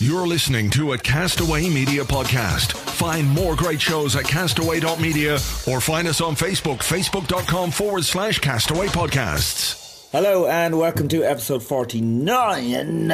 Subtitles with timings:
[0.00, 2.72] You're listening to a Castaway Media podcast.
[2.72, 5.34] Find more great shows at castaway.media
[5.66, 10.08] or find us on Facebook, facebook.com forward slash castaway podcasts.
[10.12, 13.10] Hello and welcome to episode 49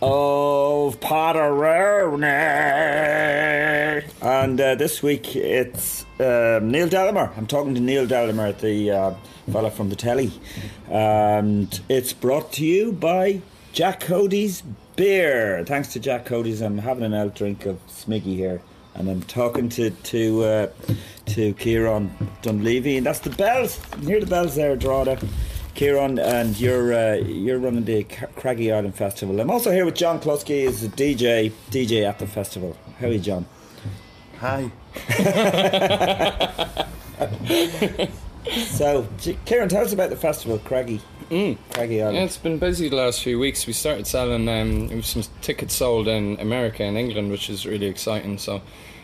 [0.00, 2.24] of Potterone.
[4.22, 7.30] And uh, this week it's um, Neil Delamere.
[7.36, 9.14] I'm talking to Neil Delamere, the uh,
[9.52, 10.32] fella from the telly.
[10.88, 13.42] And it's brought to you by
[13.72, 14.62] Jack Cody's
[14.96, 15.64] Beer.
[15.66, 18.60] Thanks to Jack Cody's, I'm having an out drink of Smiggy here.
[18.94, 20.66] And I'm talking to to uh,
[21.26, 22.10] to Kieran
[22.42, 23.80] Dunleavy, and that's the bells.
[24.02, 25.18] You hear the bells there, Drogheda.
[25.74, 29.40] Kieran, and you're uh, you're running the Craggy Island Festival.
[29.40, 32.76] I'm also here with John Klusky, is a DJ DJ at the festival.
[33.00, 33.46] How are you, John?
[34.40, 34.70] Hi.
[38.66, 39.06] So,
[39.44, 41.00] Kieran, tell us about the festival, Craggy,
[41.70, 42.16] Craggy Island.
[42.16, 43.66] Yeah, it's been busy the last few weeks.
[43.66, 48.36] We started selling um, some tickets sold in America and England, which is really exciting.
[48.38, 48.60] So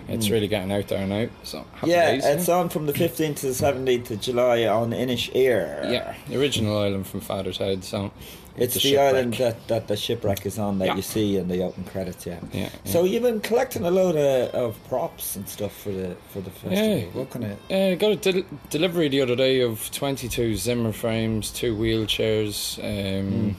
[0.09, 1.29] it's really getting out there now.
[1.43, 1.91] So happy Mm.
[1.91, 5.91] yeah, days, it's on from the 15th to the 17th of July on Inisheer.
[5.91, 7.83] yeah, the original island from Father Ted.
[7.85, 8.11] So
[8.61, 9.15] It's the, shipwreck.
[9.15, 10.97] island that, that the shipwreck is on that Yeah.
[10.97, 12.39] you see in the open credits, yeah.
[12.53, 16.41] Yeah, So you've been collecting a load of, of props and stuff for the for
[16.41, 16.99] the festival.
[16.99, 17.05] Yeah.
[17.13, 21.51] What kind of Uh, got a del- delivery the other day of 22 Zimmer frames,
[21.51, 23.57] two wheelchairs, um,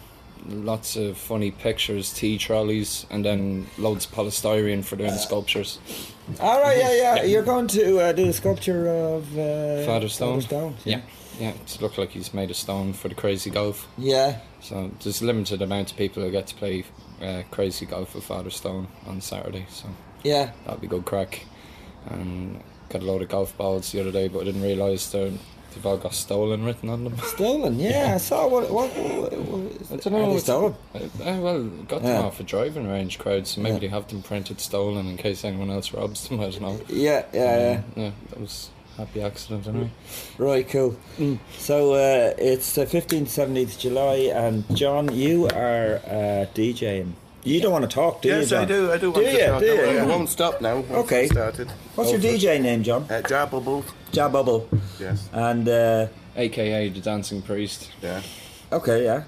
[0.48, 5.80] lots of funny pictures, tea trolleys, and then loads of polystyrene for doing sculptures.
[6.40, 7.24] All right, yeah, yeah.
[7.24, 10.42] You're going to uh, do a sculpture of uh, Father Stone.
[10.42, 10.76] Stone.
[10.86, 11.02] Yeah, yeah.
[11.40, 13.88] Yeah, it looked like he's made a stone for the crazy golf.
[13.98, 14.40] Yeah.
[14.62, 16.84] So there's a limited amount of people who get to play
[17.22, 19.66] uh, crazy golf with Father Stone on Saturday.
[19.70, 19.88] So
[20.24, 20.52] Yeah.
[20.66, 21.46] that'll be good crack.
[22.10, 25.32] And got a load of golf balls the other day, but I didn't realise they're
[25.76, 27.16] they've all got stolen written on them.
[27.24, 27.80] Stolen.
[27.80, 28.70] Yeah, I saw what.
[28.72, 28.90] What?
[28.98, 30.34] what, what I don't know.
[30.34, 30.76] They stolen?
[30.96, 32.22] I, I, well, got them Yeah.
[32.22, 33.80] off a driving range crowd, so maybe Yeah.
[33.82, 36.40] they have them printed stolen in case anyone else robs them.
[36.40, 36.82] I don't know.
[36.88, 38.04] Yeah, yeah, um, yeah.
[38.06, 39.90] Yeah, that was happy accident anyway.
[40.38, 40.96] Right, cool.
[41.58, 47.14] So uh, it's the 15th, 17th July, and John, you are uh, DJing.
[47.44, 48.92] You don't want to talk, do you, Yes, I do.
[48.92, 49.46] I do want Do to you?
[49.48, 49.60] talk.
[49.62, 50.00] Do you?
[50.00, 50.76] I won't stop now.
[50.82, 51.28] Once Okay.
[51.28, 51.70] Started.
[51.96, 53.04] What's your DJ name, John?
[53.04, 54.68] Uh, Jabble Jab Bubble.
[55.00, 55.30] Yes.
[55.32, 57.92] And, uh, AKA the Dancing Priest.
[58.02, 58.22] Yeah.
[58.74, 59.24] okay, yeah.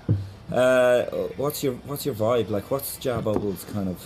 [0.55, 1.03] Uh,
[1.37, 2.49] what's your what's your vibe?
[2.49, 3.97] Like, what's Jab Bubble's kind of.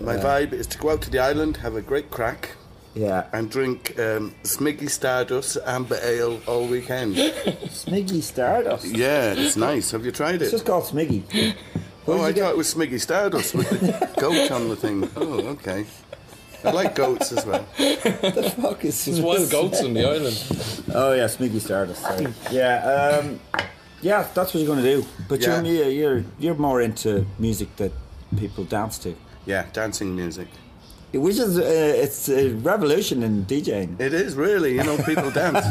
[0.00, 2.50] My vibe is to go out to the island, have a great crack,
[2.94, 3.26] Yeah.
[3.32, 7.16] and drink um, Smiggy Stardust Amber Ale all weekend.
[7.16, 8.86] Smiggy Stardust.
[8.86, 9.90] yeah, it's nice.
[9.90, 10.42] Have you tried it?
[10.42, 11.54] It's just called Smiggy.
[12.06, 14.76] Oh, did I you get- thought it was Smiggy Stardust with the goat on the
[14.76, 15.08] thing.
[15.16, 15.86] Oh, okay.
[16.64, 17.66] I like goats as well.
[17.76, 20.44] the fuck is There's wild goats on the island.
[20.94, 22.00] Oh yeah, Smiggy Stardust.
[22.00, 22.26] Sorry.
[22.50, 23.40] yeah, um,
[24.02, 25.06] yeah, that's what you're going to do.
[25.28, 25.60] But Yeah.
[25.62, 27.92] you're, you're you're more into music that
[28.38, 29.14] people dance to,
[29.46, 30.48] Yeah, dancing music.
[31.14, 31.62] Which is uh,
[32.02, 34.00] it's a revolution in DJing.
[34.00, 35.64] It is really, you know, people dance.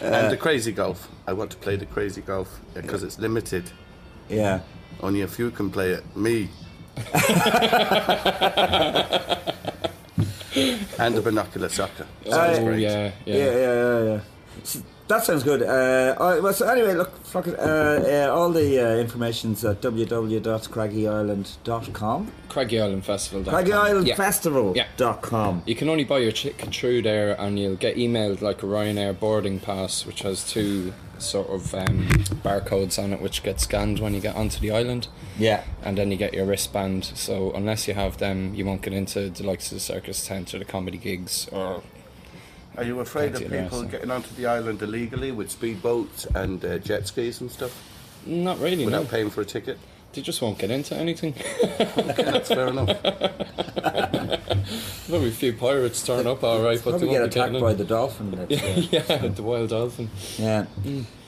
[0.00, 1.08] and the crazy golf.
[1.26, 3.70] I want to play the crazy golf because it's limited.
[4.28, 4.60] Yeah,
[5.00, 6.04] Only a few can play it.
[6.16, 6.48] Me.
[10.98, 12.06] and the binocular soccer.
[12.28, 12.80] Sounds Uh, great.
[12.80, 13.44] yeah, yeah, yeah.
[13.44, 14.20] yeah, yeah.
[15.10, 15.16] Yeah.
[15.16, 15.62] That sounds good.
[15.62, 19.64] Uh, all right, well, so anyway, look, fuck it, uh, uh, all the uh, information's
[19.64, 22.32] at www.craggyisland.com.
[22.48, 23.44] Craggy Island Festival.
[23.52, 24.14] Craggy Island yeah.
[24.14, 25.62] Festival.com.
[25.66, 29.18] You can only buy your ticket through there, and you'll get emailed like a Ryanair
[29.18, 32.08] boarding pass, which has two sort of um,
[32.42, 35.08] barcodes on it, which get scanned when you get onto the island,
[35.38, 35.62] Yeah.
[35.82, 37.04] and then you get your wristband.
[37.14, 40.54] So unless you have them, you won't get into the likes of the circus tent
[40.54, 41.82] or the comedy gigs or
[42.76, 43.88] Are you afraid of people arson.
[43.88, 47.72] getting onto the island illegally with speedboats and uh, jet skis and stuff?
[48.26, 48.84] Not really.
[48.84, 49.08] without No.
[49.10, 49.78] paying for a ticket.
[50.12, 51.34] They just won't get into anything.
[51.62, 53.00] Okay, that's fair enough.
[55.06, 57.60] There'll be a few pirates turn up, all right, but they get won't be attacked
[57.60, 58.30] by the dolphin.
[58.32, 60.10] that's, uh, yeah, the wild dolphin.
[60.36, 60.66] Yeah,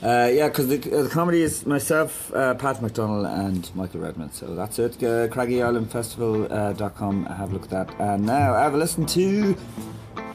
[0.01, 4.33] uh, yeah, because the, uh, the comedy is myself, uh, Pat McDonald, and Michael Redmond.
[4.33, 4.95] So that's it.
[4.97, 6.51] Uh, CraggyIslandFestival.com.
[6.51, 7.25] Uh, dot com.
[7.25, 7.99] have a look at that.
[7.99, 9.55] And now have a listen to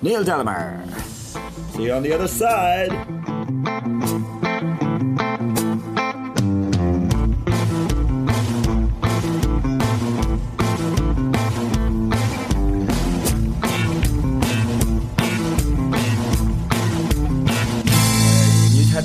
[0.03, 0.85] Neil Delamere.
[1.73, 2.93] See you on the other side.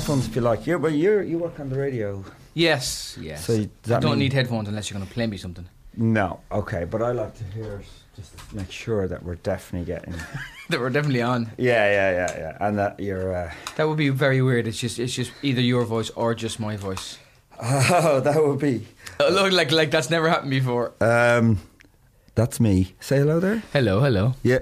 [0.04, 0.66] Headphones if you like.
[0.66, 2.22] You, but you you work on the radio.
[2.54, 3.44] Yes, yes.
[3.46, 5.66] So you- I don't mean- need headphones unless you're going to play me something.
[5.96, 7.82] No, okay, but I like to hear
[8.16, 10.14] just to make sure that we're definitely getting.
[10.68, 11.50] that we're definitely on.
[11.56, 13.32] yeah, yeah, yeah, yeah, and that you're.
[13.34, 14.66] Uh, That would be very weird.
[14.66, 17.18] It's just it's just either your voice or just my voice.
[17.62, 18.86] oh, that would be.
[19.20, 20.92] Oh, look, like like that's never happened before.
[21.00, 21.58] Um,
[22.34, 22.94] that's me.
[23.00, 23.62] Say hello there.
[23.72, 24.34] Hello, hello.
[24.42, 24.58] Yeah.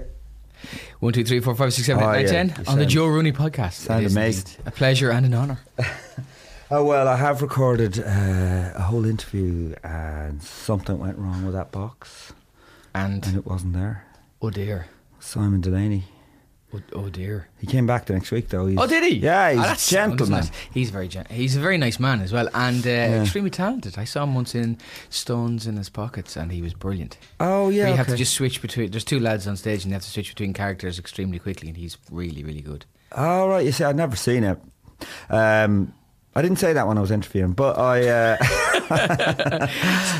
[1.03, 2.31] One, two, three, four, five, six, seven, eight, Oh, nine, yeah.
[2.53, 2.65] ten.
[2.67, 3.73] On the Joe Rooney podcast.
[3.73, 4.55] sound amazing.
[4.65, 5.59] A pleasure and an honour.
[6.71, 11.71] Oh well, I have recorded uh, a whole interview, and something went wrong with that
[11.71, 12.33] box,
[12.95, 14.05] and And it wasn't there.
[14.41, 14.87] oh dear,
[15.19, 16.05] Simon Delaney.
[16.73, 17.47] Oh, oh dear.
[17.59, 18.65] He came back the next week though.
[18.67, 19.15] He's, Oh, did he?
[19.19, 20.39] Yeah, he's Ah, a that's gentleman.
[20.39, 20.55] isn't?
[20.73, 23.21] He's very gen- he's a very nice man as well, and uh, Yeah.
[23.21, 23.97] extremely talented.
[23.97, 24.77] I saw him once in
[25.09, 27.17] Stones in his pockets, and he was brilliant.
[27.39, 27.87] Oh yeah.
[27.89, 28.91] You have to just switch between.
[28.91, 31.77] There's two lads on stage, and you have to switch between characters extremely quickly, and
[31.77, 32.85] he's really, really good.
[33.11, 34.59] Oh right, you see, I'd never seen it.
[35.29, 35.93] Um,
[36.35, 38.07] I didn't say that when I was interviewing, but I.
[38.07, 38.37] Uh,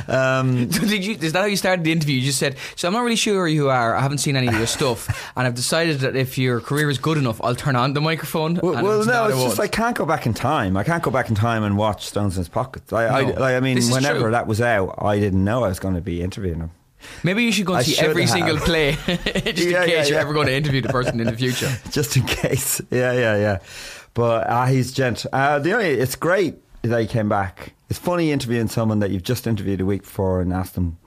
[0.07, 1.15] um, So did you?
[1.19, 2.15] Is that how you started the interview?
[2.15, 3.95] You just said, "So I'm not really sure who you are.
[3.95, 6.97] I haven't seen any of your stuff, and I've decided that if your career is
[6.97, 9.59] good enough, I'll turn on the microphone." well, well, no, it's just.
[9.59, 10.77] I can't go back in time.
[10.77, 12.91] I can't go back in time and watch Stones in His Pockets.
[12.93, 14.31] I, I, like, I mean, whenever true.
[14.31, 16.71] that was out, I didn't know I was going to be interviewing him.
[17.23, 18.31] Maybe you should go I and see every have.
[18.31, 21.27] single play, just Yeah, in case yeah, you're ever going to interview the person in
[21.27, 21.71] the future.
[21.91, 22.81] just in case.
[22.89, 23.59] Yeah, yeah, yeah.
[24.13, 25.25] But uh, he's gent.
[25.33, 27.73] Uh, the only it's great that he came back.
[27.89, 30.97] It's funny interviewing someone that you've just interviewed a week before and asked them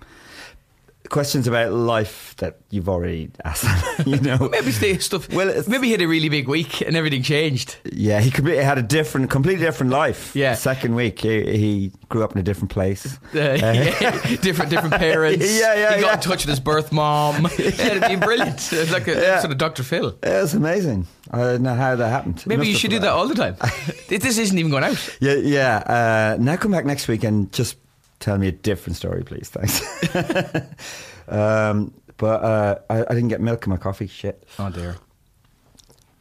[1.10, 4.06] questions about life that you've already asked them.
[4.08, 5.32] you know, Maybe stuff.
[5.32, 7.76] Well, it's- maybe he had a really big week and everything changed.
[7.92, 10.34] yeah, he completely had a different, completely different life.
[10.34, 10.54] Yeah.
[10.54, 13.18] second week he, he grew up in a different place.
[13.34, 15.44] Uh, yeah, different different parents.
[15.60, 16.14] Yeah, yeah, He got yeah.
[16.14, 17.44] in touch with his birth mom.
[17.58, 18.72] Yeah, it'd be brilliant.
[18.72, 19.40] It's like a Yeah.
[19.40, 19.82] sort of Dr.
[19.82, 20.08] Phil.
[20.22, 21.06] It was amazing.
[21.30, 22.44] I don't know how that happened.
[22.46, 23.56] Maybe you should do put that all the time.
[24.08, 25.16] this isn't even going out.
[25.20, 26.36] Yeah, yeah.
[26.36, 27.76] Uh, now come back next week and just
[28.20, 29.48] tell me a different story, please.
[29.48, 29.82] Thanks.
[31.28, 34.06] um, but uh, I, I didn't get milk in my coffee.
[34.06, 34.46] Shit.
[34.58, 34.96] Oh dear.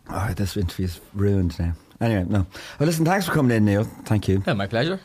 [0.10, 1.74] Oh, this interview's ruined now.
[2.02, 2.46] Anyway, no.
[2.80, 3.84] Well, listen, thanks for coming in, Neil.
[3.84, 4.44] Thank you.
[4.46, 5.00] Yeah, my pleasure.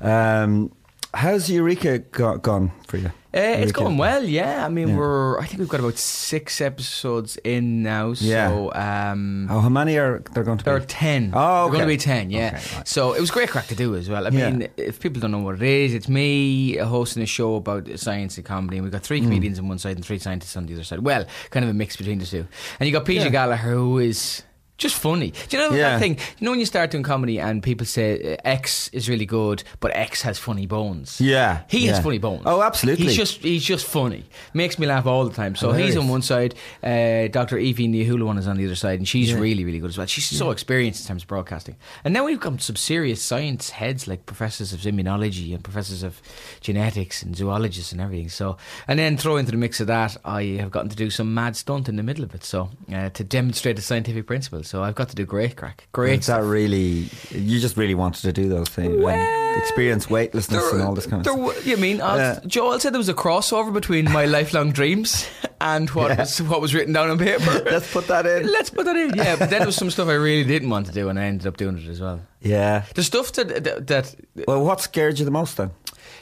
[0.00, 0.72] Um,
[1.18, 3.10] how's Eureka go- gone for you?
[3.34, 4.64] Uh, it's going well, yeah.
[4.64, 4.96] I mean, Yeah.
[4.96, 5.38] we're.
[5.38, 8.14] I think we've got about six episodes in now.
[8.16, 8.48] Yeah.
[8.48, 11.32] So, um, Oh, how many are there going to be there are ten.
[11.34, 12.54] Oh, They're going to be ten, yeah.
[12.56, 12.88] Okay, right.
[12.88, 14.26] So it was great crack to do as well.
[14.26, 14.50] I Yeah.
[14.50, 18.38] mean, if people don't know what it is, it's me hosting a show about science
[18.38, 19.08] and comedy, and we've got Hmm.
[19.10, 21.00] three comedians on one side and three scientists on the other side.
[21.00, 22.46] Well, kind of a mix between the two.
[22.80, 23.28] And you got PJ Yeah.
[23.28, 24.42] Gallagher, who is.
[24.78, 25.32] Just funny.
[25.48, 25.90] Do you know Yeah.
[25.90, 26.14] that thing?
[26.38, 29.64] You know when you start doing comedy and people say uh, X is really good,
[29.80, 31.20] but X has funny bones.
[31.20, 32.42] Yeah, he has funny bones.
[32.46, 33.06] Oh, absolutely.
[33.06, 34.24] He's just he's just funny.
[34.54, 35.56] Makes me laugh all the time.
[35.56, 35.88] So Hilarious.
[35.94, 36.54] he's on one side.
[36.82, 37.56] Uh, Dr.
[37.56, 39.38] Aoibhinn Ní Shúilleabháin is on the other side, and she's Yeah.
[39.40, 40.06] really really good as well.
[40.06, 41.74] She's so experienced in terms of broadcasting.
[42.04, 46.22] And now we've got some serious science heads like professors of immunology and professors of
[46.60, 48.28] genetics and zoologists and everything.
[48.28, 48.56] So
[48.86, 51.56] and then throw into the mix of that, I have gotten to do some mad
[51.56, 52.44] stunt in the middle of it.
[52.44, 54.62] So uh, to demonstrate a scientific principle.
[54.68, 55.88] So I've got to do great crack.
[55.92, 57.08] Great Is that really?
[57.30, 61.26] You just really wanted to do those things, and experience weightlessness and all this kind
[61.26, 61.66] of there stuff.
[61.66, 65.26] You mean uh, Joel said there was a crossover between my lifelong dreams
[65.58, 66.18] and what Yeah.
[66.20, 67.62] was what was written down on paper.
[67.70, 68.46] Let's put that in.
[68.52, 69.14] Let's put that in.
[69.14, 71.24] Yeah, but then there was some stuff I really didn't want to do, and I
[71.24, 72.20] ended up doing it as well.
[72.42, 72.84] Yeah.
[72.94, 74.14] The stuff that that, that
[74.46, 75.70] Well, what scared you the most then?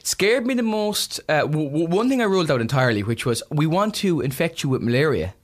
[0.05, 1.19] scared me the most.
[1.29, 4.63] Uh, w- w- one thing I ruled out entirely, which was we want to infect
[4.63, 5.35] you with malaria.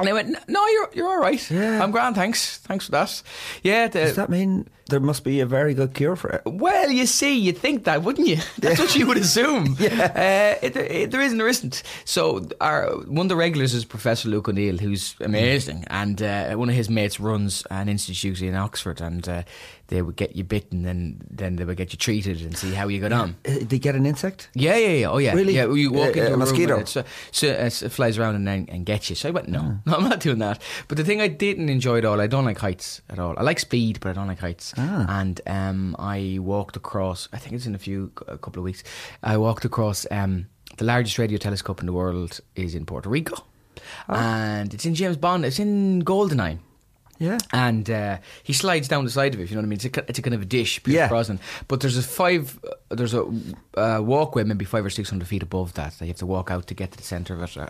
[0.00, 1.50] And I went, no, you're you're all right.
[1.50, 1.82] Yeah.
[1.82, 2.14] I'm grand.
[2.16, 3.22] Thanks, thanks for that.
[3.62, 6.42] Yeah, the, Does that mean there must be a very good cure for it?
[6.44, 8.36] Well, you see, you'd think that, wouldn't you?
[8.58, 9.76] That's what you would assume.
[9.80, 10.56] yeah.
[10.62, 11.82] Uh, it, it, there isn't, there isn't.
[12.04, 15.84] So, our, one of the regulars is Professor Luke O'Neill, who's amazing.
[15.88, 19.42] And uh, one of his mates runs an institute in Oxford, and uh,
[19.88, 22.86] they would get you bitten, and then they would get you treated and see how
[22.88, 23.36] you got on.
[23.48, 24.48] Uh, They get an insect?
[24.54, 25.10] Yeah, yeah, yeah.
[25.10, 25.34] Oh, yeah.
[25.34, 25.54] Really?
[25.56, 26.74] Yeah, you walk Uh, into a a, mosquito?
[26.74, 29.16] room uh, so, uh, it flies around and then and gets you.
[29.16, 30.60] So I went, no, no, I'm not doing that.
[30.88, 33.34] But the thing I didn't enjoy at all, I don't like heights at all.
[33.36, 34.72] I like speed, but I don't like heights.
[35.08, 37.28] And um, I walked across.
[37.32, 38.82] I think it's in a few a couple of weeks.
[39.22, 40.46] I walked across um,
[40.76, 43.44] the largest radio telescope in the world is in Puerto Rico,
[44.08, 45.44] and it's in James Bond.
[45.44, 46.58] It's in Goldeneye.
[47.20, 47.36] Yeah.
[47.52, 49.44] And uh, he slides down the side of it.
[49.44, 49.80] If you know what I mean?
[49.84, 51.08] It's a, it's a kind of a dish, Pierce Yeah.
[51.08, 51.38] Brosnan.
[51.68, 52.58] But there's a five.
[52.64, 53.22] uh, There's a
[53.76, 55.92] uh, walkway, maybe five or six hundred feet above that.
[55.98, 57.56] That you have to walk out to get to the centre of it.
[57.58, 57.66] Uh,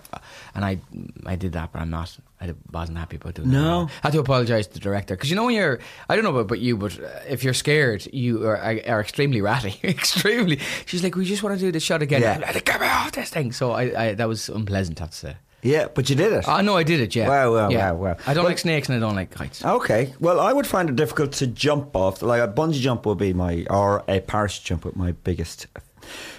[0.54, 0.78] and I,
[1.26, 2.16] I did that, but I'm not.
[2.40, 3.86] I wasn't happy about doing No.
[3.86, 3.92] that.
[4.04, 5.80] I had to apologise to the director because you know when you're.
[6.08, 9.40] I don't know about, about you, but uh, if you're scared, you are, are, extremely
[9.40, 9.78] ratty.
[9.86, 10.60] extremely.
[10.86, 12.22] She's like, we just want to do the shot again.
[12.22, 12.38] Yeah.
[12.38, 13.50] Like, Get me off this thing.
[13.52, 15.00] So I, I, that was unpleasant.
[15.00, 15.36] I have to say.
[15.62, 16.44] Yeah, but you did it.
[16.48, 17.14] Oh no, I did it.
[17.14, 17.28] Yeah.
[17.28, 17.92] Wow, wow, yeah.
[17.92, 18.16] wow, wow.
[18.26, 19.64] I don't Well- like snakes and I don't like heights.
[19.64, 20.14] Okay.
[20.20, 22.22] Well, I would find it difficult to jump off.
[22.22, 25.66] Like a bungee jump would be my, or a parachute jump would my biggest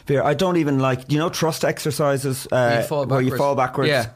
[0.06, 0.24] fear.
[0.24, 3.90] I don't even like, you know, trust exercises uh, you fall where you fall backwards.
[3.90, 4.10] Yeah.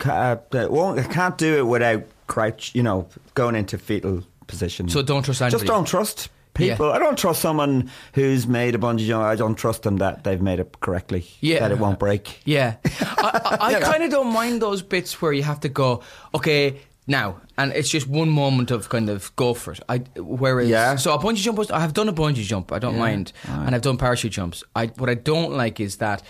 [0.51, 2.73] Uh, won't, I can't do it without crouch.
[2.73, 4.89] You know, going into fetal position.
[4.89, 6.87] So don't trust Just don't trust people.
[6.87, 6.93] Yeah.
[6.93, 9.23] I don't trust someone who's made a bungee jump.
[9.23, 11.27] I don't trust them that they've made it correctly.
[11.41, 11.59] Yeah.
[11.59, 12.41] That it won't break.
[12.45, 16.01] Yeah, I, I, I kind of don't mind those bits where you have to go,
[16.33, 19.79] okay, now, and it's just one moment of kind of go for it.
[19.87, 20.95] I whereas, Yeah.
[20.95, 23.75] so a bungee jump was I have done a bungee jump, I don't mind, and
[23.75, 24.63] I've done parachute jumps.
[24.75, 26.23] I what I don't like is that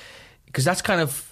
[0.46, 1.32] because that's kind of.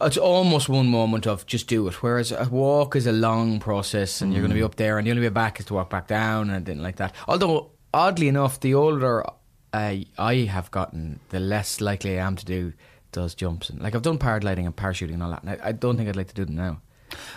[0.00, 2.02] It's almost one moment of just do it.
[2.02, 4.64] Whereas a walk is a long process, and you're going to be mm.
[4.64, 6.82] up there, and the only way back is to walk back down, and I didn't
[6.82, 7.14] like that.
[7.28, 9.24] Although, oddly enough, the older
[9.72, 12.72] I I have gotten, the less likely I am to do
[13.12, 13.70] those jumps.
[13.70, 15.42] And like I've done paragliding and parachuting and all that.
[15.42, 16.80] And I, I don't think I'd like to do them now.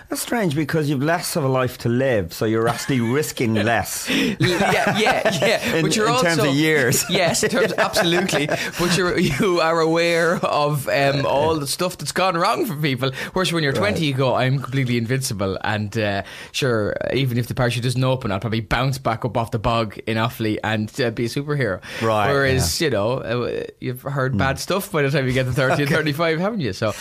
[0.09, 4.07] That's strange because you've less of a life to live, so you're actually risking less.
[4.09, 5.73] yeah, yeah, yeah.
[5.75, 7.03] In- but you're in also, terms of years.
[7.09, 8.47] yes, in terms absolutely.
[8.47, 13.11] But you're you are aware of um, all the stuff that's gone wrong for people.
[13.33, 17.55] Whereas when you're 20, you go, I'm completely invincible, and uh, sure, even if the
[17.55, 21.09] parachute doesn't open, I'll probably bounce back up off the bog in Offaly and uh,
[21.11, 21.81] be a superhero.
[22.01, 25.51] Right, Whereas you know uh, you've heard bad stuff by the time you get to
[25.53, 26.73] 30 or 35, haven't you?
[26.73, 26.93] So.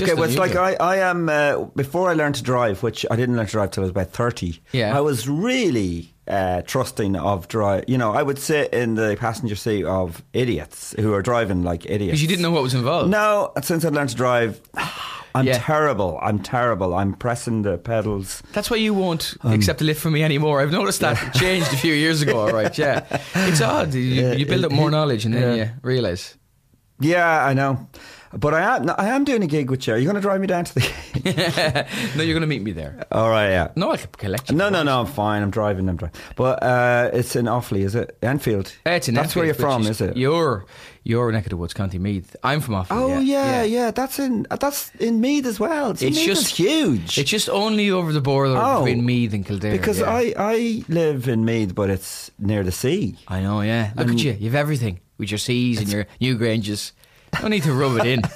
[0.00, 0.56] Okay, well, it's like.
[0.56, 3.70] I, I am, uh, before I learned to drive, which I didn't learn to drive
[3.72, 4.96] till I was about 30, Yeah.
[4.96, 7.84] I was really uh, trusting of drive.
[7.88, 11.84] You know, I would sit in the passenger seat of idiots who are driving like
[11.84, 12.06] idiots.
[12.06, 13.10] because you didn't know what was involved.
[13.10, 14.60] No, since I learned to drive,
[15.34, 15.58] I'm Yeah.
[15.58, 16.18] terrible.
[16.22, 16.94] I'm terrible.
[16.94, 18.42] I'm pressing the pedals.
[18.52, 20.60] That's why you won't Um, accept a lift from me anymore.
[20.60, 22.38] I've noticed that changed a few years ago.
[22.38, 23.92] All right, yeah, it's odd.
[23.94, 25.64] You, Yeah, you build it- up more knowledge and then yeah.
[25.64, 26.36] you realise.
[27.00, 27.88] Yeah, I know.
[28.34, 29.94] But I am, I am doing a gig with you.
[29.94, 31.86] Are you going to drive me down to the.
[32.16, 33.06] no, you're going to meet me there.
[33.12, 33.72] All right, yeah.
[33.76, 34.56] No, I could collect you.
[34.56, 35.42] No, no, no, I'm fine.
[35.42, 35.88] I'm driving.
[35.88, 36.18] I'm driving.
[36.36, 38.16] But uh, it's in Offaly, is it?
[38.22, 38.72] Enfield.
[38.86, 40.16] Uh, It's in That's where you're from, is it?
[40.16, 40.64] You're
[41.04, 42.36] you're neck of the woods, County Meath.
[42.44, 42.86] I'm from Offaly.
[42.92, 45.94] Oh yeah, yeah, That's in that's in Meath as well.
[45.96, 47.18] See, It's just huge.
[47.18, 49.72] It's just only over the border Oh, between Meath and Kildare.
[49.72, 50.10] because yeah.
[50.10, 53.16] I I live in Meath, but it's near the sea.
[53.28, 53.92] I know, yeah.
[53.96, 54.36] Look at you.
[54.38, 56.92] You've everything with your seas and your new granges.
[57.40, 58.22] No need to rub it in.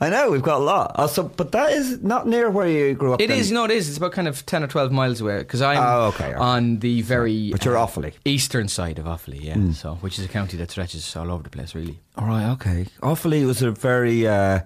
[0.00, 0.92] I know we've got a lot.
[0.96, 3.20] Also, but that is not near where you grew up.
[3.22, 3.38] It then.
[3.38, 3.88] is, no, it is.
[3.88, 6.34] It's about kind of 10 or 12 miles away because I'm Oh, okay, okay.
[6.34, 8.12] on the very But you're uh, Offaly.
[8.24, 9.54] eastern side of Offaly, yeah.
[9.54, 9.72] Hmm.
[9.72, 12.00] So, which is a county that stretches all over the place, really.
[12.18, 12.86] All right, okay.
[13.02, 14.26] Offaly was a very.
[14.26, 14.60] Uh,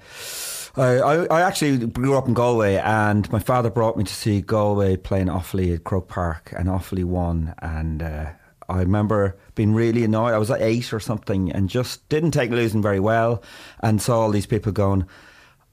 [0.76, 4.40] I, I I actually grew up in Galway, and my father brought me to see
[4.40, 7.54] Galway playing Offaly at Croke Park, and Offaly won.
[7.60, 8.30] And uh,
[8.70, 10.32] I remember being really annoyed.
[10.32, 13.42] I was like eight or something, and just didn't take losing very well,
[13.80, 15.06] and saw all these people going.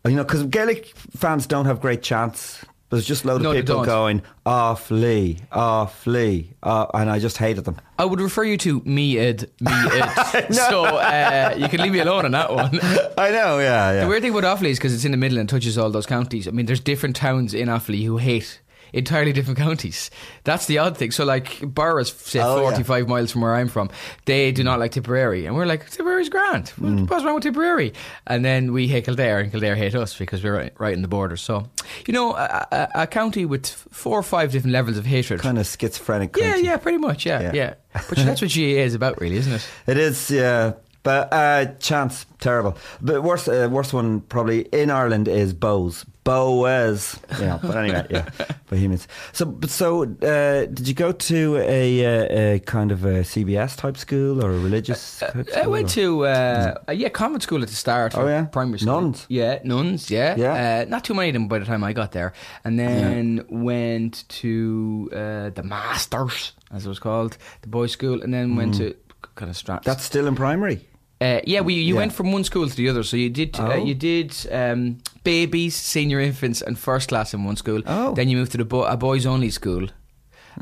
[0.06, 2.64] You know, because Gaelic fans don't have great chants.
[2.90, 7.66] There's just a load No, of people going Offaly, Offaly, uh, and I just hated
[7.66, 7.76] them.
[8.00, 10.48] I would refer you to me ed, me ed.
[10.54, 12.80] So, uh, you can leave me alone on that one.
[13.18, 14.02] I know, yeah, yeah.
[14.04, 16.06] The weird thing about Offaly is because it's in the middle and touches all those
[16.06, 16.48] counties.
[16.48, 18.62] I mean, there's different towns in Offaly who hate
[18.98, 20.10] entirely different counties.
[20.44, 21.12] That's the odd thing.
[21.12, 22.72] So, like, boroughs, say, Oh, yeah.
[22.72, 23.90] 45 miles from where I'm from,
[24.26, 25.46] they do not like Tipperary.
[25.46, 26.74] And we're like, Tipperary's grand.
[26.80, 27.10] Mm.
[27.10, 27.94] What's wrong with Tipperary?
[28.26, 31.08] And then we hate Kildare, and Kildare hate us because we're right, right in the
[31.08, 31.38] border.
[31.38, 31.70] So,
[32.08, 35.42] you know, a, a, a county with four or five different levels of hatred.
[35.42, 36.36] kind of schizophrenic.
[36.36, 36.66] yeah, country.
[36.66, 37.52] yeah, pretty much, yeah, Yeah.
[37.54, 37.74] yeah.
[38.10, 39.68] But that's what GAA is about, really, isn't it?
[39.88, 40.74] It is, yeah.
[41.04, 42.76] But uh, chance terrible.
[43.02, 46.06] But worst, uh, worst one probably in Ireland is Bohs.
[46.28, 47.20] Boaz.
[47.40, 48.30] Yeah, but anyway, yeah,
[48.70, 49.08] Bohemians.
[49.32, 53.78] So, but so, uh, did you go to a, uh, a kind of a CBS
[53.78, 55.20] type school or a religious?
[55.20, 58.16] type I went or- to uh, uh, yeah convent school at the start.
[58.18, 58.44] Oh, yeah?
[58.46, 59.02] primary school.
[59.02, 59.26] Nuns?
[59.30, 60.12] Yeah, nuns.
[60.12, 60.82] Yeah, Yeah.
[60.82, 64.28] Uh, not too many of them by the time I got there, and then went
[64.42, 68.96] to uh, the masters, as it was called, the boys' school, and then went to
[69.36, 69.80] kind of Strat.
[69.82, 69.84] Mm.
[69.84, 70.86] That's still in primary.
[71.20, 72.00] Uh, yeah, we you Yeah.
[72.02, 73.04] went from one school to the other.
[73.04, 73.86] So you did uh, Oh.
[73.86, 77.82] you did um, babies, senior infants, and first class in one school.
[77.86, 78.14] Oh.
[78.14, 79.88] Then you moved to the bo- a boys only school,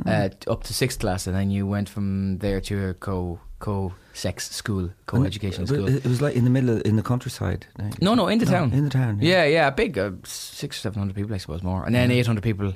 [0.06, 3.94] uh, up to sixth class, and then you went from there to a co co
[4.14, 5.88] sex school, co education school.
[5.90, 7.66] It was like in the middle, of, in the countryside.
[7.80, 7.90] eh?
[8.02, 8.72] No, no, in the town.
[8.74, 9.20] In the town.
[9.22, 12.28] Yeah, yeah, big, uh, six or seven hundred people, I suppose, more, and then eight
[12.28, 12.74] hundred people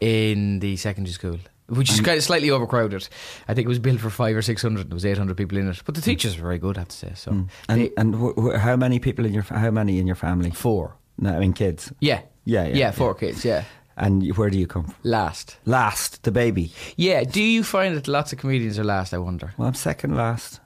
[0.00, 1.38] in the secondary school,
[1.70, 3.08] which is kind of slightly overcrowded.
[3.48, 4.90] I think it was built for five or six hundred.
[4.90, 6.88] There was eight hundred people in it, but the teachers were very good, I have
[6.88, 7.12] to say.
[7.14, 7.48] So, Mm.
[7.68, 10.50] And they- and wh- wh- how many people in your how many in your family?
[10.50, 11.92] four, No, I mean kids.
[12.00, 13.64] yeah, Yeah, yeah, yeah, four kids, yeah.
[13.96, 14.94] And where do you come from?
[15.02, 16.72] Last, Last, the baby.
[16.96, 17.22] yeah.
[17.24, 19.12] Do you find that lots of comedians are last?
[19.12, 19.52] I wonder.
[19.58, 20.60] Well, I'm second last.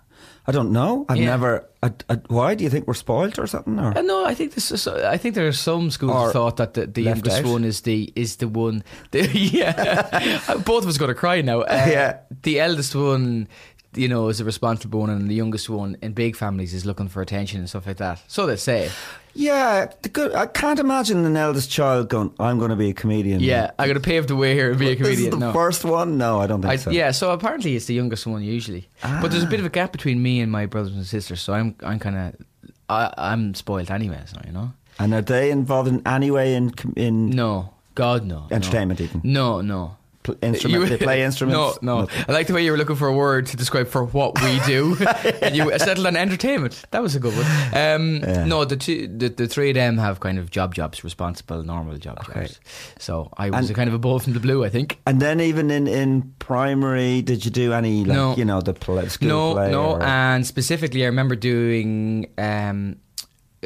[0.47, 1.07] I don't know.
[1.09, 1.27] I've Yeah.
[1.27, 1.65] never.
[1.83, 3.79] I, I, why do you think we're spoiled or something?
[3.79, 6.57] Or Uh, no, I think this is, I think there are some schools that thought
[6.59, 7.45] that the, the youngest out.
[7.47, 8.83] one is the is the one.
[9.11, 11.61] The, yeah, both of us got to cry now.
[11.63, 12.19] Uh, Yeah.
[12.43, 13.49] the eldest one,
[13.95, 17.09] you know, is a responsible one, and the youngest one in big families is looking
[17.09, 18.21] for attention and stuff like that.
[18.29, 18.91] So they say.
[19.35, 22.33] Yeah, good, I can't imagine an eldest child going.
[22.39, 23.41] I'm going to be a comedian.
[23.41, 25.17] Yeah, I'm going to pave the way here and be a comedian.
[25.17, 25.53] This is the no.
[25.53, 26.17] first one.
[26.19, 26.91] No, I don't think I, so.
[26.91, 29.93] Yeah, so apparently it's the youngest one usually, but there's a bit of a gap
[29.93, 31.41] between me and my brothers and sisters.
[31.41, 32.47] So I'm I'm kind of
[32.89, 34.73] I'm spoiled anyway, so you know.
[34.99, 38.41] And are they involved in any way in in No, God no.
[38.41, 38.47] no.
[38.51, 39.01] entertainment?
[39.01, 39.97] Even No, no.
[40.25, 40.89] Pl- instrument.
[40.89, 41.81] they play instruments.
[41.83, 42.01] No, no.
[42.01, 42.25] Nothing.
[42.29, 44.59] I like the way you were looking for a word to describe for what we
[44.67, 44.97] do,
[45.43, 46.83] and you settled on entertainment.
[46.91, 47.47] That was a good one.
[47.75, 48.45] Um, Yeah.
[48.47, 51.97] No, the two, the, the three of them have kind of job jobs, responsible, normal
[51.99, 52.41] job Okay.
[52.47, 52.59] jobs.
[52.99, 54.99] So I was And- a kind of a ball from the blue, I think.
[55.07, 58.35] And then even in, in primary, did you do any like No.
[58.37, 59.71] you know the play, school no, play?
[59.71, 62.97] no, or- and specifically, I remember doing um,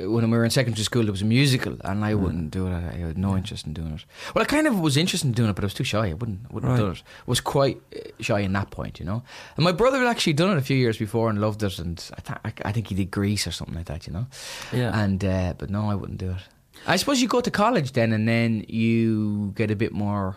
[0.06, 1.02] when we were in secondary school.
[1.02, 2.04] There was a musical, and.
[2.04, 2.70] I wouldn't do it.
[2.72, 4.04] I had no interest in doing it.
[4.34, 6.08] Well, I kind of was interested in doing it, but I was too shy.
[6.08, 7.02] I wouldn't, I wouldn't have done it.
[7.02, 9.22] I was quite uh, shy in that point, you know.
[9.56, 12.10] And my brother had actually done it a few years before and loved it, and
[12.16, 14.26] I, th- I, think he did Grease or something like that, you know.
[14.72, 14.98] Yeah.
[14.98, 16.42] And uh, but no, I wouldn't do it.
[16.86, 20.36] I suppose you go to college then, and then you get a bit more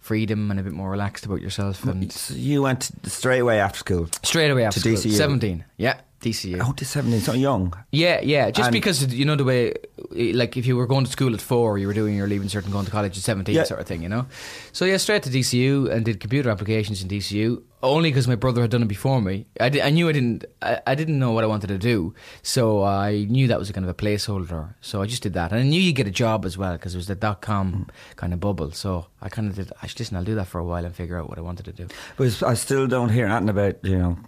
[0.00, 3.78] freedom and a bit more relaxed about yourself, and So you went straight away after
[3.78, 4.08] school.
[4.22, 5.16] straight away after To school, DCU.
[5.16, 6.60] seventeen, yeah, DCU.
[6.66, 7.72] Oh, to seventeen, so young.
[7.92, 8.50] Yeah, yeah.
[8.50, 9.74] Just And- because you know the way,
[10.10, 12.64] like, if you were going to school at four, you were doing your leaving cert
[12.64, 13.64] and going to college at seventeen, Yeah.
[13.64, 14.26] sort of thing, you know.
[14.72, 17.62] So yeah, straight to DCU and did computer applications in DCU.
[17.80, 19.46] Only because my brother had done it before me.
[19.60, 20.44] I, I knew I didn't.
[20.60, 23.72] I, I didn't know what I wanted to do, so I knew that was a
[23.72, 24.74] kind of a placeholder.
[24.80, 26.94] So I just did that, and I knew you'd get a job as well because
[26.94, 28.16] it was the dot com mm.
[28.16, 28.72] kind of bubble.
[28.72, 29.70] So I kind of did.
[29.80, 30.16] I should listen.
[30.16, 31.86] I'll do that for a while and figure out what I wanted to do.
[32.16, 34.18] But I still don't hear anything about you know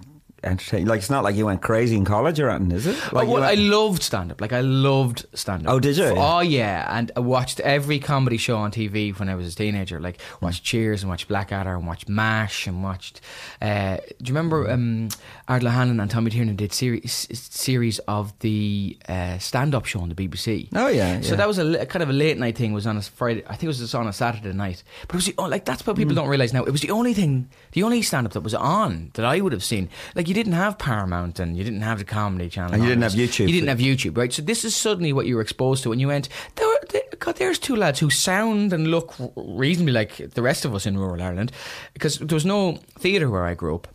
[0.44, 0.86] entertain.
[0.86, 2.96] Like it's not like you went crazy in college or anything, is it?
[3.12, 4.40] Like oh, well, you I loved stand up.
[4.40, 5.72] Like I loved stand up.
[5.74, 6.04] Oh, did you?
[6.16, 10.00] Oh yeah, and I watched every comedy show on TV when I was a teenager.
[10.00, 13.20] Like watched Cheers and watched Blackadder and watched Mash and watched.
[13.60, 15.08] Uh, do you remember um,
[15.48, 20.08] Ardal O'Hanlon and Tommy Tiernan did series series of the uh, stand up show on
[20.08, 20.68] the BBC?
[20.74, 22.72] Oh, yeah, So that was a, li- kind of a late night thing.
[22.72, 23.42] Was on a Friday.
[23.46, 24.82] I think it was on a Saturday night.
[25.02, 25.98] But it was the, oh, like that's what Mm.
[25.98, 26.64] people don't realize now.
[26.64, 29.52] It was the only thing, the only stand up that was on that I would
[29.52, 29.88] have seen.
[30.14, 33.02] Like you didn't have Paramount and you didn't have the Comedy Channel, And you didn't
[33.02, 33.12] have.
[33.12, 33.48] YouTube.
[33.48, 34.32] You didn't have YouTube, right?
[34.32, 37.02] So this is suddenly what you were exposed to, and you went, there, were- there,
[37.18, 40.96] God, there's two lads who sound and look reasonably like the rest of us in
[40.96, 41.52] rural Ireland,
[41.92, 43.88] because there was no theatre where I grew up.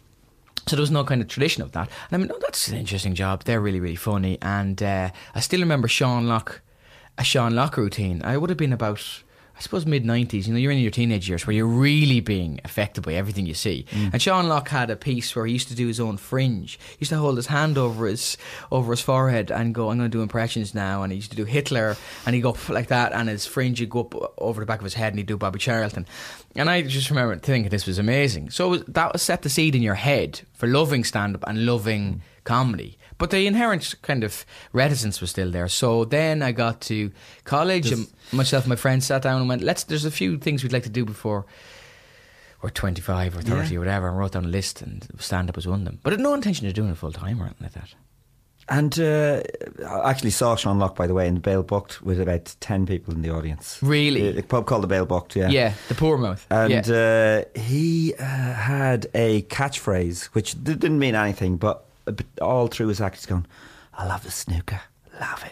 [0.67, 1.89] So there was no kind of tradition of that.
[2.09, 3.43] And I mean, oh, that's an interesting job.
[3.43, 4.37] They're really, really funny.
[4.41, 6.61] And uh, I still remember Sean Lock,
[7.17, 8.21] a Sean Lock routine.
[8.23, 9.01] I would have been about,
[9.57, 10.47] I suppose, mid 90s.
[10.47, 13.53] You know, you're in your teenage years where you're really being affected by everything you
[13.53, 13.85] see.
[13.91, 14.13] Mm.
[14.13, 16.77] And Sean Lock had a piece where he used to do his own fringe.
[16.91, 18.37] He used to hold his hand over his
[18.71, 21.03] over his forehead and go, I'm going to do impressions now.
[21.03, 23.79] And he used to do Hitler and he'd go up like that and his fringe
[23.79, 26.05] would go up over the back of his head and he'd do Bobby Charlton.
[26.55, 28.49] And I just remember thinking this was amazing.
[28.49, 31.65] So was- that was set the seed in your head for loving stand up and
[31.65, 32.19] loving mm.
[32.43, 32.97] comedy.
[33.17, 35.67] But the inherent kind of reticence was still there.
[35.69, 37.12] So then I got to
[37.45, 40.63] college and myself and my friends sat down and went, let's, there's a few things
[40.63, 41.45] we'd like to do before
[42.62, 43.78] we're 25 or 30 Yeah.
[43.78, 45.99] or whatever and wrote down a list and stand up was one of them.
[46.04, 47.93] But I had no intention of doing it full time or anything like that.
[48.67, 49.43] And uh,
[49.88, 52.88] I actually saw Sean Lock, by the way, in the Bale Bucked with about 10
[52.88, 53.78] people in the audience.
[53.84, 54.36] Really?
[54.39, 55.49] A pub called the Bale Bucked, yeah.
[55.49, 56.45] Yeah, the poor mouth.
[56.49, 57.43] And yeah.
[57.56, 61.84] uh, he uh, had a catchphrase, which didn't mean anything, but
[62.41, 63.45] all through his act, he's going,
[63.93, 64.81] I love the snooker.
[65.19, 65.51] Love it.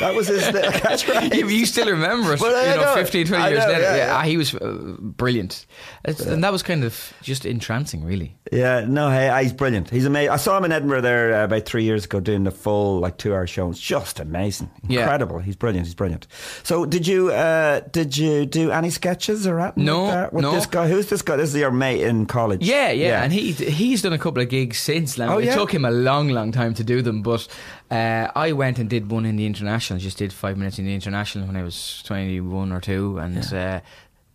[0.00, 1.32] That was his little catchphrase.
[1.34, 2.94] Yeah, you still remember it, Well, I you know, know.
[2.96, 3.80] 15, 20 I years know, later.
[3.82, 4.16] yeah, Yeah, yeah.
[4.16, 5.66] ah, he was uh, brilliant.
[6.04, 8.36] It's- And that was kind of just entrancing, really.
[8.52, 9.90] Yeah, no, hey, he's brilliant.
[9.90, 10.30] He's amazing.
[10.30, 13.16] I saw him in Edinburgh there uh, about three years ago doing the full like
[13.18, 13.70] two hour show.
[13.70, 15.00] It's just amazing, Yeah.
[15.02, 15.38] incredible.
[15.38, 15.86] He's brilliant.
[15.86, 16.26] He's brilliant.
[16.64, 20.52] So, did you uh, did you do any sketches or anything No, that with no.
[20.52, 20.88] this guy?
[20.88, 21.36] Who's this guy?
[21.36, 22.62] This is your mate in college.
[22.62, 25.16] Yeah, yeah, and he he's done a couple of gigs since.
[25.18, 25.54] Like, Oh, it yeah?
[25.54, 27.48] took him a long, long time to do them, but
[27.90, 29.98] uh, I went and did one in the international.
[29.98, 33.52] Just did five minutes in the international when I was twenty one or two, and
[33.52, 33.80] uh,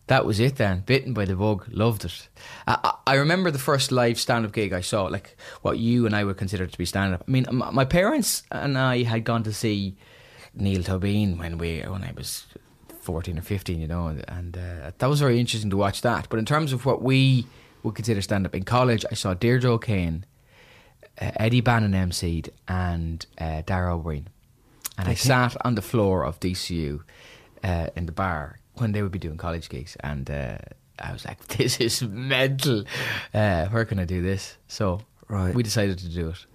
[0.07, 0.81] that was it then.
[0.85, 2.29] Bitten by the bug, loved it.
[2.67, 6.05] I, I I remember the first live stand up gig I saw, like what you
[6.05, 7.23] and I would consider to be stand up.
[7.27, 9.95] I mean, m- my parents and I had gone to see
[10.53, 12.45] Niall Tóibín when we when I was
[13.01, 16.27] 14 or 15, you know, and, and uh, that was very interesting to watch that.
[16.29, 17.47] But in terms of what we
[17.81, 20.25] would consider stand up in college, I saw Deirdre O'Kane,
[21.21, 24.25] uh, Eddie Bannon MC'd, and uh, Dara Ó Briain.
[24.97, 27.01] And I sat on the floor of DCU
[27.63, 30.57] uh, in the bar when they would be doing college gigs, and uh,
[30.99, 32.83] I was like, "This is mental.
[33.33, 35.53] Uh, where can I do this?" So Right.
[35.53, 36.45] we decided to do it.